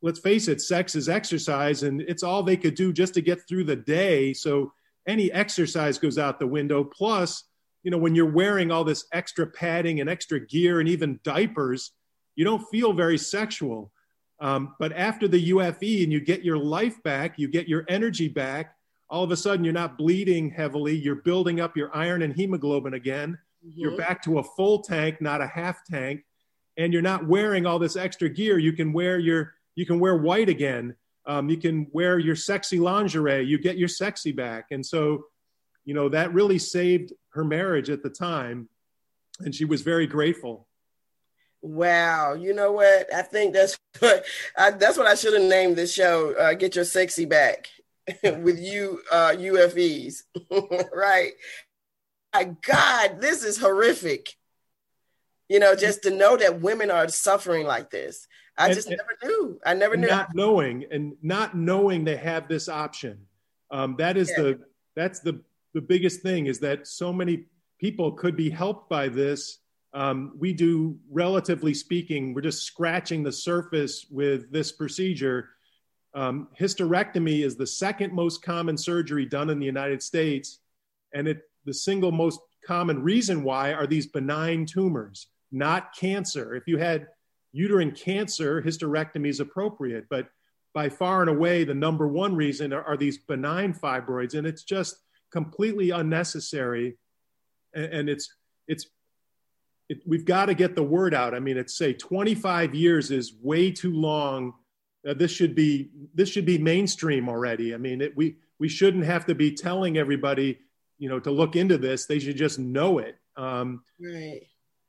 [0.00, 3.46] Let's face it, sex is exercise, and it's all they could do just to get
[3.48, 4.32] through the day.
[4.32, 4.72] So
[5.08, 6.84] any exercise goes out the window.
[6.84, 7.44] Plus,
[7.82, 11.92] you know, when you're wearing all this extra padding and extra gear and even diapers,
[12.36, 13.90] you don't feel very sexual.
[14.40, 18.28] Um, but after the UFE and you get your life back, you get your energy
[18.28, 18.76] back,
[19.10, 22.94] all of a sudden you're not bleeding heavily, you're building up your iron and hemoglobin
[22.94, 23.38] again.
[23.66, 23.80] Mm-hmm.
[23.80, 26.24] You're back to a full tank, not a half tank,
[26.76, 28.58] and you're not wearing all this extra gear.
[28.58, 30.96] You can wear your you can wear white again.
[31.24, 33.44] Um, you can wear your sexy lingerie.
[33.44, 35.26] You get your sexy back, and so
[35.84, 38.68] you know that really saved her marriage at the time.
[39.38, 40.66] And she was very grateful.
[41.62, 42.34] Wow.
[42.34, 43.14] You know what?
[43.14, 44.24] I think that's what
[44.56, 47.68] I, that's what i should have named this show uh, get your sexy back
[48.22, 50.22] with you uh, ufes
[50.92, 51.32] right?
[52.34, 54.34] My god this is horrific.
[55.48, 58.26] You know just to know that women are suffering like this
[58.58, 62.48] i and, just never knew i never knew not knowing and not knowing they have
[62.48, 63.18] this option
[63.70, 64.42] um, that is yeah.
[64.42, 64.60] the
[64.96, 65.40] that's the
[65.74, 67.44] the biggest thing is that so many
[67.78, 69.58] people could be helped by this.
[69.94, 75.50] Um, we do, relatively speaking, we're just scratching the surface with this procedure.
[76.14, 80.60] Um, hysterectomy is the second most common surgery done in the United States,
[81.14, 85.28] and it the single most common reason why are these benign tumors.
[85.50, 86.54] not cancer.
[86.54, 87.06] If you had
[87.52, 90.06] uterine cancer, hysterectomy is appropriate.
[90.08, 90.28] But
[90.74, 94.62] by far and away, the number one reason are, are these benign fibroids, and it's
[94.62, 94.96] just
[95.30, 96.98] completely unnecessary.
[97.74, 98.32] And, and it's
[98.66, 98.86] it's
[99.88, 101.34] it, we've got to get the word out.
[101.34, 104.54] I mean, it's say 25 years is way too long.
[105.08, 107.74] Uh, this should be this should be mainstream already.
[107.74, 110.58] I mean, it, we we shouldn't have to be telling everybody,
[110.98, 112.06] you know, to look into this.
[112.06, 113.16] They should just know it.
[113.36, 114.42] Um, right.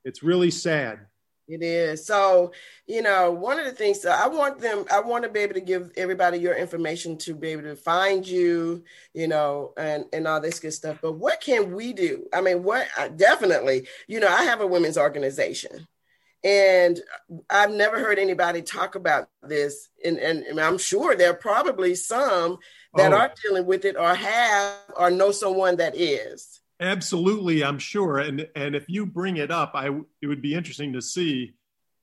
[0.04, 1.06] It's really sad.
[1.50, 2.06] It is.
[2.06, 2.52] So,
[2.86, 5.54] you know, one of the things that I want them, I want to be able
[5.54, 8.84] to give everybody your information to be able to find you,
[9.14, 10.98] you know, and, and all this good stuff.
[11.02, 12.26] But what can we do?
[12.32, 12.86] I mean, what
[13.16, 15.88] definitely, you know, I have a women's organization
[16.42, 17.00] and
[17.50, 19.88] I've never heard anybody talk about this.
[20.04, 22.58] And, and, I'm sure there are probably some
[22.94, 23.16] that oh.
[23.16, 26.59] are dealing with it or have or know someone that is.
[26.80, 28.18] Absolutely, I'm sure.
[28.18, 29.90] And and if you bring it up, I
[30.22, 31.54] it would be interesting to see.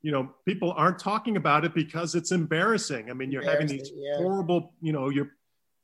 [0.03, 3.09] You know, people aren't talking about it because it's embarrassing.
[3.09, 4.17] I mean, you're having these yeah.
[4.17, 5.31] horrible, you know, your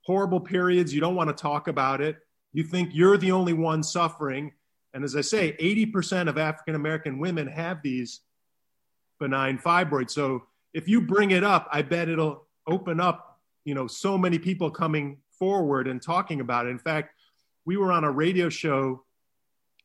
[0.02, 0.94] horrible periods.
[0.94, 2.18] You don't want to talk about it.
[2.54, 4.54] You think you're the only one suffering.
[4.94, 8.22] And as I say, 80% of African American women have these
[9.20, 10.12] benign fibroids.
[10.12, 14.38] So if you bring it up, I bet it'll open up, you know, so many
[14.38, 16.70] people coming forward and talking about it.
[16.70, 17.16] In fact,
[17.66, 19.04] we were on a radio show.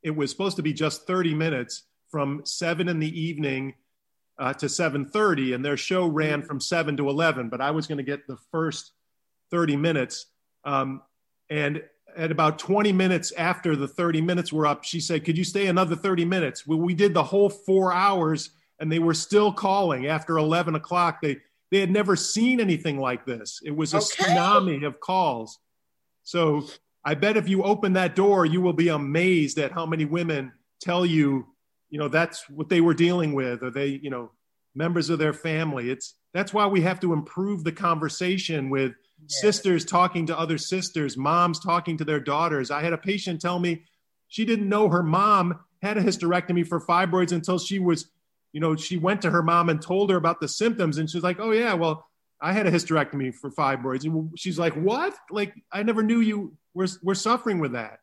[0.02, 3.74] It was supposed to be just 30 minutes from seven in the evening
[4.38, 7.48] uh, to 7:30, and their show ran from seven to 11.
[7.48, 8.92] But I was going to get the first
[9.50, 10.26] 30 minutes,
[10.64, 11.02] um,
[11.50, 11.82] and
[12.16, 15.66] at about 20 minutes after the 30 minutes were up, she said, "Could you stay
[15.66, 20.06] another 30 minutes?" Well, we did the whole four hours, and they were still calling
[20.06, 21.20] after 11 o'clock.
[21.20, 21.38] They
[21.70, 23.60] they had never seen anything like this.
[23.64, 24.24] It was a okay.
[24.24, 25.58] tsunami of calls.
[26.22, 26.68] So
[27.04, 30.52] I bet if you open that door, you will be amazed at how many women
[30.80, 31.46] tell you,
[31.90, 34.30] you know, that's what they were dealing with, or they, you know,
[34.74, 35.90] members of their family.
[35.90, 39.40] It's that's why we have to improve the conversation with yes.
[39.40, 42.70] sisters talking to other sisters, moms talking to their daughters.
[42.70, 43.84] I had a patient tell me
[44.28, 48.10] she didn't know her mom had a hysterectomy for fibroids until she was,
[48.52, 51.22] you know, she went to her mom and told her about the symptoms, and she's
[51.22, 52.07] like, "Oh yeah, well,
[52.40, 55.14] I had a hysterectomy for fibroids," and she's like, "What?
[55.30, 58.00] Like I never knew you we're, we're suffering with that.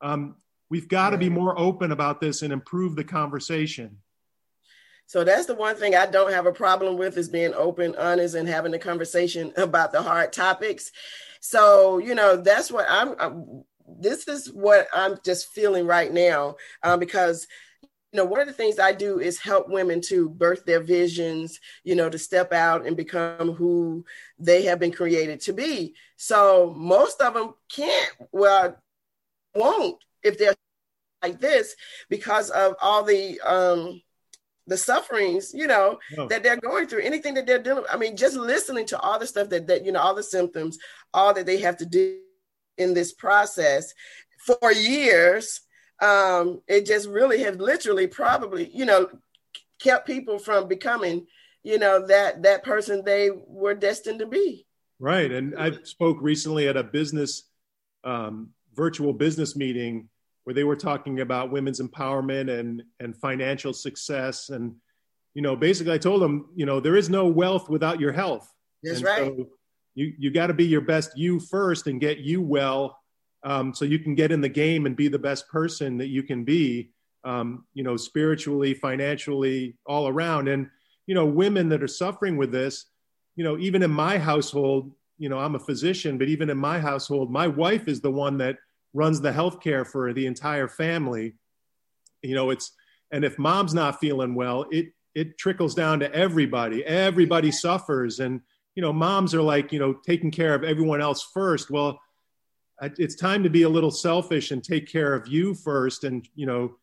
[0.00, 0.36] Um,
[0.70, 3.98] we've got to be more open about this and improve the conversation.
[5.06, 8.34] So that's the one thing I don't have a problem with is being open, honest,
[8.34, 10.92] and having a conversation about the hard topics.
[11.40, 13.14] So you know that's what I'm.
[13.18, 13.64] I'm
[13.98, 17.46] this is what I'm just feeling right now um, because
[18.12, 21.58] you know, one of the things I do is help women to birth their visions,
[21.82, 24.04] you know, to step out and become who
[24.38, 25.94] they have been created to be.
[26.16, 28.76] So most of them can't, well,
[29.54, 30.54] won't if they're
[31.22, 31.74] like this
[32.10, 34.02] because of all the um
[34.66, 36.28] the sufferings, you know, oh.
[36.28, 37.84] that they're going through, anything that they're dealing.
[37.90, 40.78] I mean, just listening to all the stuff that that you know, all the symptoms,
[41.14, 42.18] all that they have to do
[42.76, 43.94] in this process
[44.44, 45.62] for years
[46.02, 49.08] um, it just really has literally probably, you know,
[49.78, 51.26] kept people from becoming,
[51.62, 54.66] you know, that that person they were destined to be.
[54.98, 57.44] Right, and I spoke recently at a business
[58.04, 60.08] um, virtual business meeting
[60.44, 64.50] where they were talking about women's empowerment and and financial success.
[64.50, 64.74] And
[65.34, 68.52] you know basically i told them you know there is no wealth without your health.
[68.82, 69.18] That's and right.
[69.18, 69.48] so
[69.94, 72.98] you you got to be your best you first and get you well
[73.44, 76.22] um, so you can get in the game and be the best person that you
[76.22, 76.90] can be
[77.24, 80.48] um, you know spiritually financially all around.
[80.48, 80.68] And
[81.06, 82.86] you know women that are suffering with this
[83.36, 86.78] you know even in my household you know i'm a physician but even in my
[86.78, 88.56] household my wife is the one that
[88.94, 91.34] runs the healthcare for the entire family.
[92.22, 92.72] You know it's
[93.10, 96.84] and if mom's not feeling well it it trickles down to everybody.
[96.84, 98.20] Everybody suffers.
[98.20, 98.40] And
[98.74, 101.70] you know moms are like you know taking care of everyone else first.
[101.70, 102.00] Well
[102.82, 106.46] it's time to be a little selfish and take care of you first and you
[106.46, 106.76] know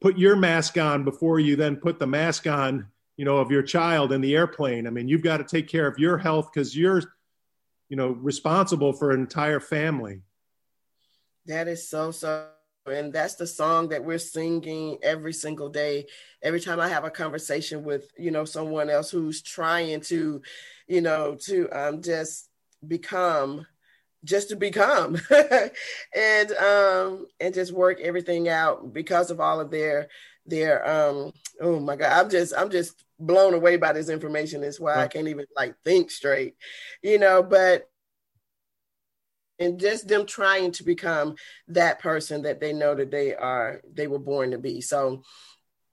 [0.00, 2.86] put your mask on before you then put the mask on
[3.16, 4.86] you know of your child in the airplane.
[4.86, 7.02] I mean you've got to take care of your health because you're
[7.88, 10.20] you know responsible for an entire family.
[11.46, 12.48] That is so so
[12.86, 16.06] and that's the song that we're singing every single day.
[16.42, 20.42] Every time i have a conversation with you know someone else who's trying to
[20.86, 22.50] you know to um, just
[22.86, 23.66] become
[24.26, 25.16] just to become
[26.14, 30.08] and um and just work everything out because of all of their
[30.44, 34.80] their um oh my god i'm just i'm just blown away by this information that's
[34.80, 36.54] why i can't even like think straight
[37.02, 37.88] you know but
[39.58, 41.34] and just them trying to become
[41.68, 45.22] that person that they know that they are they were born to be so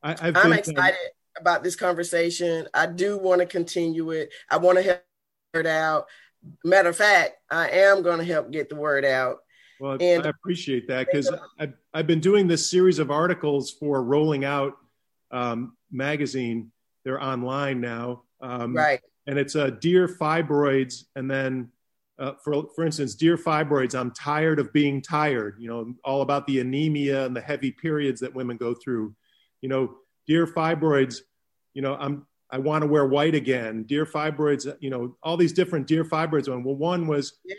[0.04, 1.00] I, am excited
[1.38, 2.68] about this conversation.
[2.74, 4.34] I do want to continue it.
[4.50, 5.02] I want to help
[5.54, 6.08] it out.
[6.64, 9.40] Matter of fact, I am going to help get the word out.
[9.80, 11.30] Well, and I appreciate that because
[11.60, 14.78] I've, I've been doing this series of articles for Rolling Out
[15.32, 16.72] um, magazine.
[17.04, 18.24] They're online now.
[18.42, 19.02] Um, right.
[19.28, 21.06] And it's a uh, Dear Fibroids.
[21.16, 21.70] And then,
[22.20, 26.46] uh, for, for instance, Dear Fibroids, I'm tired of being tired, you know, all about
[26.48, 29.16] the anemia and the heavy periods that women go through.
[29.62, 29.96] You know,
[30.28, 31.18] Dear Fibroids,
[31.74, 33.82] you know, I'm I want to wear white again.
[33.82, 36.48] Dear fibroids, you know, all these different dear fibroids.
[36.48, 37.56] One, well, one was, yeah.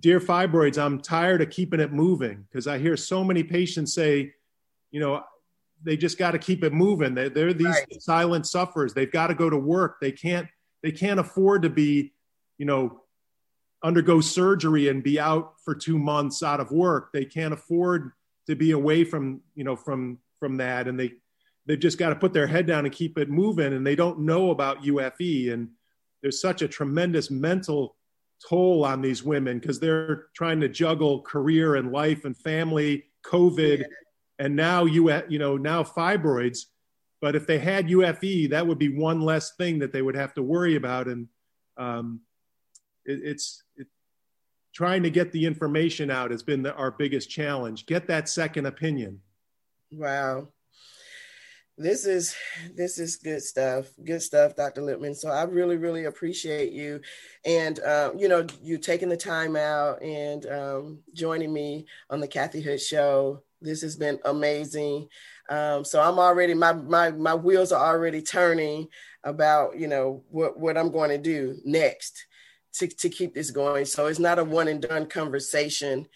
[0.00, 4.32] dear fibroids, I'm tired of keeping it moving because I hear so many patients say,
[4.90, 5.22] you know,
[5.82, 7.14] they just got to keep it moving.
[7.14, 8.02] They're, they're these right.
[8.02, 8.94] silent sufferers.
[8.94, 10.00] They've got to go to work.
[10.00, 10.48] They can't,
[10.82, 12.14] they can't afford to be,
[12.56, 13.02] you know,
[13.84, 17.12] undergo surgery and be out for two months out of work.
[17.12, 18.12] They can't afford
[18.46, 20.88] to be away from, you know, from, from that.
[20.88, 21.12] And they,
[21.66, 24.20] they've just got to put their head down and keep it moving and they don't
[24.20, 25.68] know about UFE and
[26.22, 27.96] there's such a tremendous mental
[28.46, 33.80] toll on these women because they're trying to juggle career and life and family covid
[33.80, 33.86] yeah.
[34.38, 36.66] and now you you know now fibroids.
[37.20, 40.34] But if they had UFE that would be one less thing that they would have
[40.34, 41.28] to worry about and
[41.76, 42.20] um,
[43.04, 43.86] it, it's it,
[44.72, 47.86] trying to get the information out has been the, our biggest challenge.
[47.86, 49.20] Get that second opinion.
[49.90, 50.48] Wow
[51.78, 52.34] this is
[52.74, 57.00] this is good stuff good stuff dr lipman so i really really appreciate you.
[57.44, 62.28] And um, you know you taking the time out and um, joining me on the
[62.28, 63.42] kathy hood show.
[63.60, 65.08] This has been amazing.
[65.48, 68.88] Um, so i'm already my, my my wheels are already turning
[69.22, 72.26] about you know what what i'm going to do next
[72.78, 73.84] to, to keep this going.
[73.84, 76.06] So it's not a one and done conversation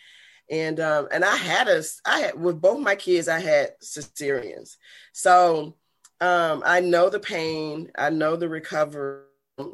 [0.51, 4.77] and um, and I had a I had with both my kids I had cesareans,
[5.13, 5.77] so
[6.21, 9.23] um, I know the pain, I know the recovery,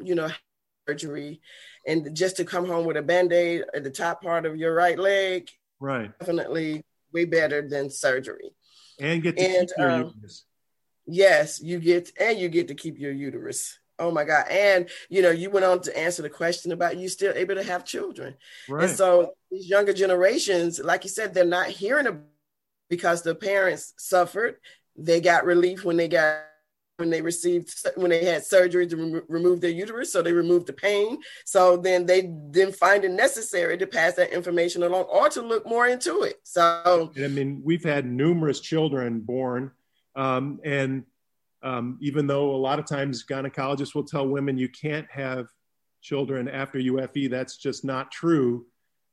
[0.01, 0.29] you know,
[0.87, 1.41] surgery,
[1.85, 4.73] and just to come home with a band aid at the top part of your
[4.73, 5.49] right leg,
[5.79, 8.51] right, definitely way better than surgery,
[8.99, 10.45] and get to and, keep your um, uterus.
[11.07, 13.79] Yes, you get and you get to keep your uterus.
[13.99, 14.47] Oh my God.
[14.49, 17.63] And you know, you went on to answer the question about you still able to
[17.63, 18.35] have children.
[18.69, 18.87] Right.
[18.87, 22.23] And so these younger generations, like you said, they're not hearing about
[22.89, 24.57] because the parents suffered.
[24.95, 26.43] They got relief when they got
[26.97, 30.65] when they received when they had surgery to rem- remove their uterus so they removed
[30.65, 35.29] the pain so then they didn't find it necessary to pass that information along or
[35.29, 39.71] to look more into it so i mean we've had numerous children born
[40.15, 41.03] um, and
[41.63, 45.47] um, even though a lot of times gynecologists will tell women you can't have
[46.01, 48.65] children after UFE, that's just not true.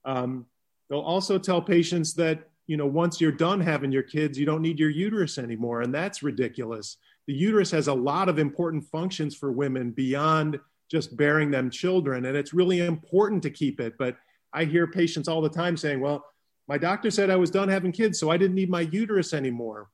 [0.05, 0.47] Um,
[0.89, 4.63] they'll also tell patients that you know once you're done having your kids, you don't
[4.63, 6.99] need your uterus anymore, and that's ridiculous.
[7.27, 12.27] The uterus has a lot of important functions for women beyond just bearing them children,
[12.27, 13.95] and it's really important to keep it.
[13.99, 14.17] But
[14.53, 16.25] I hear patients all the time saying, "Well,
[16.69, 19.89] my doctor said I was done having kids, so I didn't need my uterus anymore."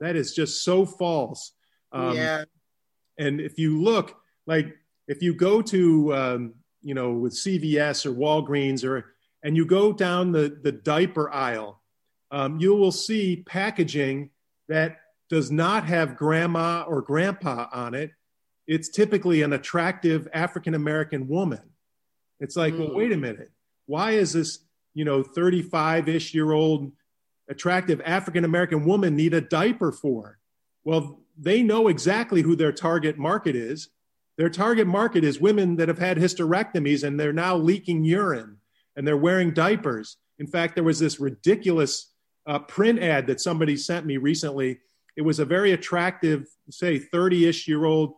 [0.00, 1.52] That is just so false.
[1.92, 2.44] Um, yeah.
[3.18, 4.16] And if you look,
[4.46, 4.76] like
[5.06, 9.92] if you go to, um, you know, with CVS or Walgreens or, and you go
[9.92, 11.82] down the, the diaper aisle,
[12.30, 14.30] um, you will see packaging
[14.68, 14.98] that
[15.30, 18.10] does not have grandma or grandpa on it.
[18.66, 21.62] It's typically an attractive African American woman.
[22.40, 22.80] It's like, mm.
[22.80, 23.50] well, wait a minute.
[23.86, 24.60] Why is this,
[24.94, 26.92] you know, 35 ish year old
[27.48, 30.38] attractive African American woman need a diaper for?
[30.84, 33.88] Well, they know exactly who their target market is.
[34.36, 38.58] Their target market is women that have had hysterectomies and they're now leaking urine
[38.96, 40.16] and they're wearing diapers.
[40.38, 42.12] In fact, there was this ridiculous
[42.46, 44.80] uh, print ad that somebody sent me recently.
[45.16, 48.14] It was a very attractive, say, 30 ish year old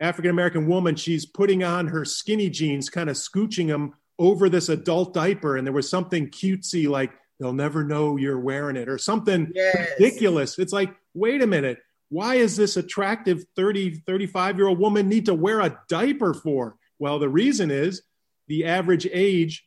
[0.00, 0.96] African American woman.
[0.96, 5.56] She's putting on her skinny jeans, kind of scooching them over this adult diaper.
[5.56, 9.90] And there was something cutesy like, they'll never know you're wearing it or something yes.
[9.98, 10.58] ridiculous.
[10.58, 11.78] It's like, wait a minute
[12.14, 16.76] why is this attractive 30, 35 year old woman need to wear a diaper for?
[17.00, 18.02] Well, the reason is
[18.46, 19.66] the average age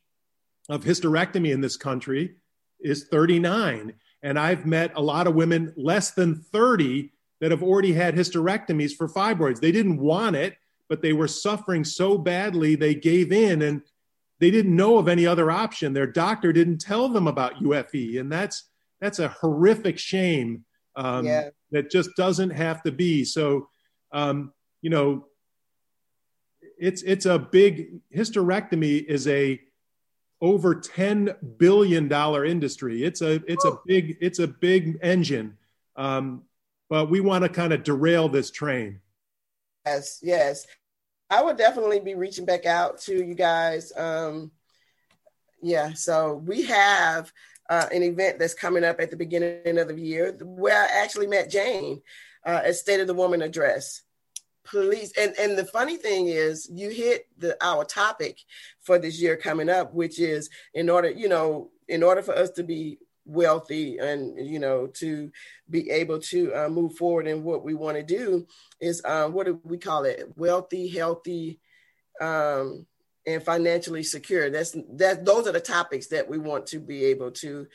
[0.70, 2.36] of hysterectomy in this country
[2.80, 3.92] is 39.
[4.22, 8.96] And I've met a lot of women less than 30 that have already had hysterectomies
[8.96, 9.60] for fibroids.
[9.60, 10.56] They didn't want it,
[10.88, 13.82] but they were suffering so badly they gave in and
[14.40, 15.92] they didn't know of any other option.
[15.92, 18.18] Their doctor didn't tell them about UFE.
[18.18, 18.70] And that's
[19.02, 20.64] that's a horrific shame
[20.98, 21.50] um, yeah.
[21.70, 23.24] that just doesn't have to be.
[23.24, 23.68] So,
[24.12, 25.26] um, you know,
[26.76, 29.60] it's it's a big hysterectomy is a
[30.40, 33.04] over ten billion dollar industry.
[33.04, 35.56] It's a it's a big it's a big engine.
[35.96, 36.42] Um,
[36.90, 39.00] but we want to kind of derail this train.
[39.86, 40.66] Yes, yes.
[41.30, 43.92] I would definitely be reaching back out to you guys.
[43.96, 44.50] Um,
[45.60, 47.32] yeah, so we have
[47.68, 51.26] uh, an event that's coming up at the beginning of the year where I actually
[51.26, 52.02] met Jane
[52.46, 54.02] uh, at State of the Woman Address.
[54.64, 58.38] Please, and, and the funny thing is, you hit the our topic
[58.82, 62.50] for this year coming up, which is in order, you know, in order for us
[62.50, 62.98] to be
[63.28, 65.30] wealthy and you know to
[65.68, 68.46] be able to uh, move forward in what we want to do
[68.80, 71.60] is um, what do we call it wealthy healthy
[72.22, 72.86] um,
[73.28, 77.30] and financially secure that's that those are the topics that we want to be able
[77.30, 77.66] to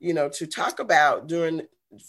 [0.00, 1.62] you know to talk about during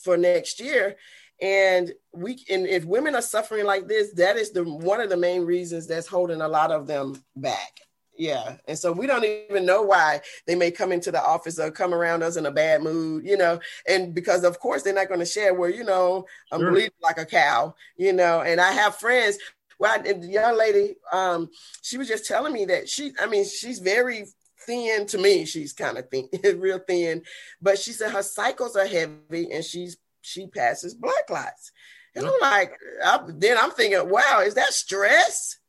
[0.04, 0.96] for next year
[1.40, 5.18] and we and if women are suffering like this that is the one of the
[5.18, 7.80] main reasons that's holding a lot of them back
[8.18, 8.58] yeah.
[8.68, 11.94] And so we don't even know why they may come into the office or come
[11.94, 15.20] around us in a bad mood, you know, and because of course they're not going
[15.20, 16.72] to share where, you know, I'm sure.
[16.72, 19.38] bleeding like a cow, you know, and I have friends.
[19.80, 21.50] Well, the young lady, um,
[21.82, 24.26] she was just telling me that she, I mean, she's very
[24.66, 25.46] thin to me.
[25.46, 27.24] She's kind of thin, real thin,
[27.62, 31.72] but she said her cycles are heavy and she's, she passes blood clots.
[32.16, 32.74] And I'm like,
[33.06, 35.60] I, then I'm thinking, wow, is that stress?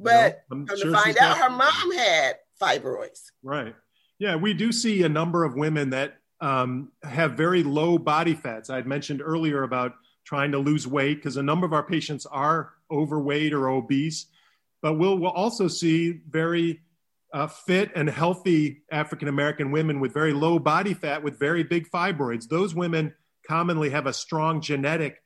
[0.00, 3.30] But sure to find out, her mom had fibroids.
[3.42, 3.74] Right.
[4.18, 8.70] Yeah, we do see a number of women that um, have very low body fats.
[8.70, 12.26] I had mentioned earlier about trying to lose weight because a number of our patients
[12.26, 14.26] are overweight or obese,
[14.82, 16.80] but we'll, we'll also see very
[17.32, 21.88] uh, fit and healthy African American women with very low body fat with very big
[21.88, 22.48] fibroids.
[22.48, 23.14] Those women
[23.46, 25.22] commonly have a strong genetic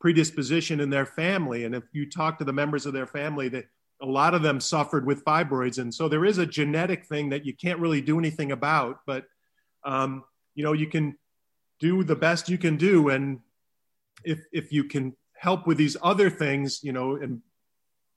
[0.00, 1.64] predisposition in their family.
[1.64, 3.66] And if you talk to the members of their family, that
[4.00, 5.78] a lot of them suffered with fibroids.
[5.78, 9.24] And so there is a genetic thing that you can't really do anything about, but,
[9.84, 10.22] um,
[10.54, 11.16] you know, you can
[11.80, 13.08] do the best you can do.
[13.08, 13.40] And
[14.24, 17.40] if, if you can help with these other things, you know, and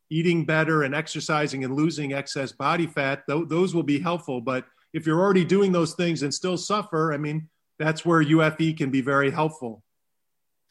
[0.09, 4.41] eating better and exercising and losing excess body fat, th- those will be helpful.
[4.41, 7.49] But if you're already doing those things and still suffer, I mean,
[7.80, 9.84] that's where UFE can be very helpful.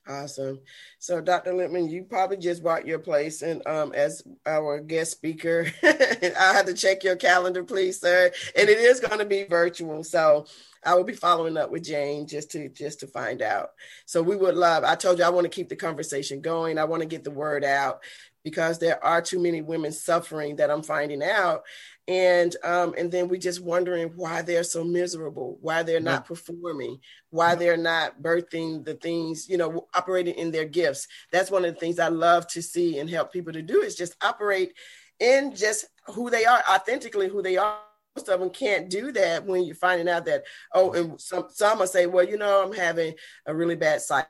[0.09, 0.61] Awesome.
[0.98, 1.53] So, Dr.
[1.53, 5.66] Lipman, you probably just bought your place and um, as our guest speaker.
[5.82, 8.32] I had to check your calendar, please, sir.
[8.57, 10.03] And it is going to be virtual.
[10.03, 10.46] So
[10.84, 13.70] I will be following up with Jane just to just to find out.
[14.07, 14.82] So we would love.
[14.84, 16.78] I told you I want to keep the conversation going.
[16.78, 18.03] I want to get the word out
[18.43, 21.62] because there are too many women suffering that I'm finding out
[22.11, 26.99] and um, and then we just wondering why they're so miserable, why they're not performing,
[27.30, 31.07] why they're not birthing the things, you know, operating in their gifts.
[31.30, 33.95] That's one of the things I love to see and help people to do is
[33.95, 34.72] just operate
[35.20, 37.78] in just who they are, authentically who they are.
[38.16, 40.43] Most of them can't do that when you're finding out that
[40.74, 43.14] oh, and some some will say, well, you know, I'm having
[43.47, 44.28] a really bad cycle,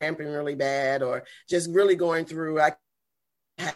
[0.00, 2.60] cramping really bad, or just really going through.
[2.60, 2.76] I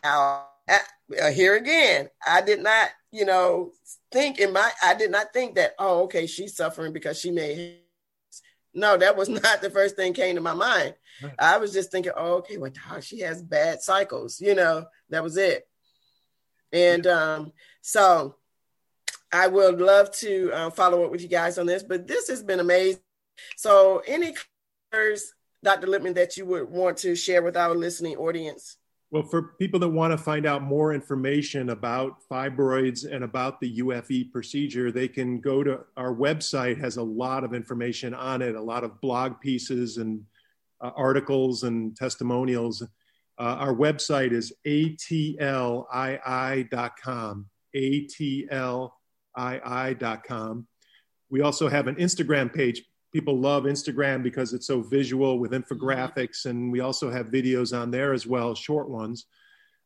[0.02, 3.72] how uh, here again, I did not, you know,
[4.12, 7.78] think in my, I did not think that, oh, okay, she's suffering because she may.
[8.72, 10.94] No, that was not the first thing came to my mind.
[11.22, 11.34] Right.
[11.38, 12.70] I was just thinking, oh, okay, well,
[13.00, 15.66] she has bad cycles, you know, that was it.
[16.72, 17.52] And um,
[17.82, 18.36] so
[19.32, 22.42] I would love to uh, follow up with you guys on this, but this has
[22.42, 23.00] been amazing.
[23.56, 24.34] So, any
[24.92, 25.86] Dr.
[25.86, 28.76] Lipman, that you would want to share with our listening audience?
[29.12, 33.78] Well, for people that want to find out more information about fibroids and about the
[33.78, 38.54] UFE procedure, they can go to our website has a lot of information on it,
[38.54, 40.24] a lot of blog pieces and
[40.80, 42.82] uh, articles and testimonials.
[42.82, 42.86] Uh,
[43.36, 45.86] our website is atlii.com,
[49.36, 50.66] atlii.com.
[51.30, 56.46] We also have an Instagram page, people love Instagram because it's so visual with infographics,
[56.46, 59.26] and we also have videos on there as well, short ones.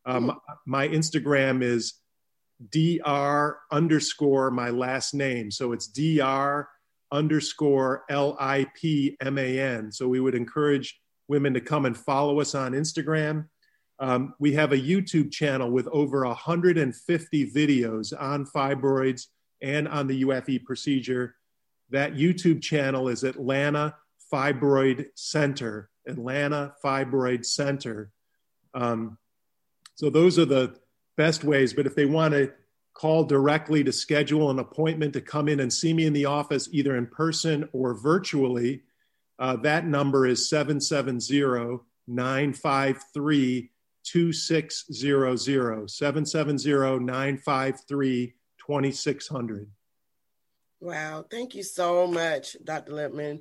[0.07, 1.95] Um, my Instagram is
[2.71, 6.69] dr underscore my last name, so it's dr
[7.11, 9.91] underscore l i p m a n.
[9.91, 13.47] So we would encourage women to come and follow us on Instagram.
[13.99, 19.27] Um, we have a YouTube channel with over 150 videos on fibroids
[19.63, 21.37] and on the UFE procedure
[21.95, 23.95] that YouTube channel is Atlanta
[24.33, 25.91] Fibroid Center.
[26.07, 28.11] Atlanta Fibroid Center.
[28.75, 29.17] Um,
[29.95, 30.77] so those are the
[31.17, 31.73] best ways.
[31.73, 32.53] But if they want to
[32.95, 36.69] call directly to schedule an appointment to come in and see me in the office,
[36.73, 38.83] either in person or virtually,
[39.39, 41.79] uh, that number is 770
[42.09, 43.71] 953
[44.05, 45.91] 2600.
[45.91, 48.35] 770 953
[48.67, 49.71] 2600.
[50.81, 51.25] Wow.
[51.31, 52.93] Thank you so much, Dr.
[52.93, 53.41] Lipman.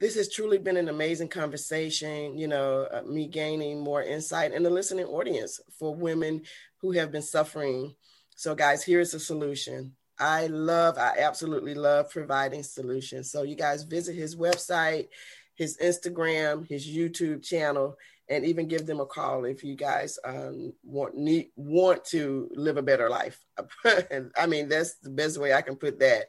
[0.00, 2.36] this has truly been an amazing conversation.
[2.38, 6.42] You know, uh, me gaining more insight in the listening audience for women
[6.80, 7.94] who have been suffering.
[8.36, 9.94] So, guys, here's a solution.
[10.18, 13.30] I love, I absolutely love providing solutions.
[13.32, 15.08] So, you guys visit his website,
[15.54, 17.96] his Instagram, his YouTube channel,
[18.28, 22.76] and even give them a call if you guys um, want need, want to live
[22.76, 23.38] a better life.
[24.36, 26.26] I mean, that's the best way I can put that.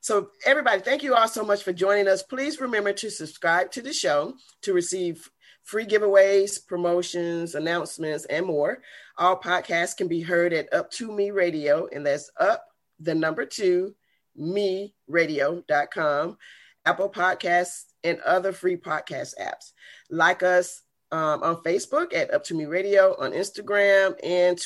[0.00, 2.22] So, everybody, thank you all so much for joining us.
[2.22, 5.28] Please remember to subscribe to the show to receive
[5.64, 8.78] free giveaways, promotions, announcements, and more.
[9.16, 12.64] All podcasts can be heard at Up to Me Radio, and that's up
[13.00, 13.94] the number two
[14.34, 16.38] me radio.com,
[16.86, 19.72] Apple Podcasts, and other free podcast apps.
[20.10, 20.82] Like us
[21.12, 24.60] um, on Facebook at Up to Me Radio, on Instagram, and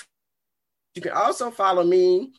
[0.94, 2.32] you can also follow me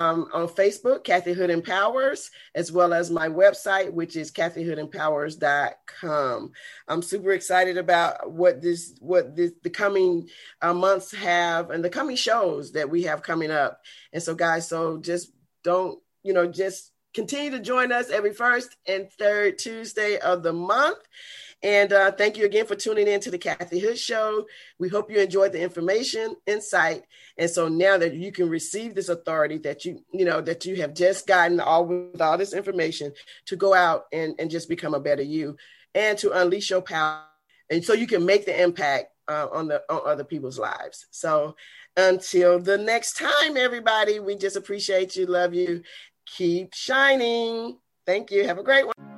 [0.00, 6.52] um, on Facebook, Kathy Hood Empowers, as well as my website, which is kathyhoodempowers.com.
[6.88, 10.30] I'm super excited about what this, what this, the coming
[10.62, 13.82] uh, months have and the coming shows that we have coming up.
[14.14, 15.30] And so, guys, so just
[15.62, 20.52] don't, you know, just continue to join us every first and third Tuesday of the
[20.52, 20.98] month.
[21.62, 24.46] And uh, thank you again for tuning in to the Kathy Hood Show.
[24.78, 27.04] We hope you enjoyed the information, insight,
[27.36, 30.76] and so now that you can receive this authority that you you know that you
[30.76, 33.12] have just gotten all with all this information
[33.46, 35.56] to go out and and just become a better you,
[35.94, 37.24] and to unleash your power,
[37.68, 41.06] and so you can make the impact uh, on the on other people's lives.
[41.10, 41.56] So
[41.96, 45.82] until the next time, everybody, we just appreciate you, love you,
[46.26, 47.78] keep shining.
[48.06, 48.46] Thank you.
[48.46, 49.09] Have a great one.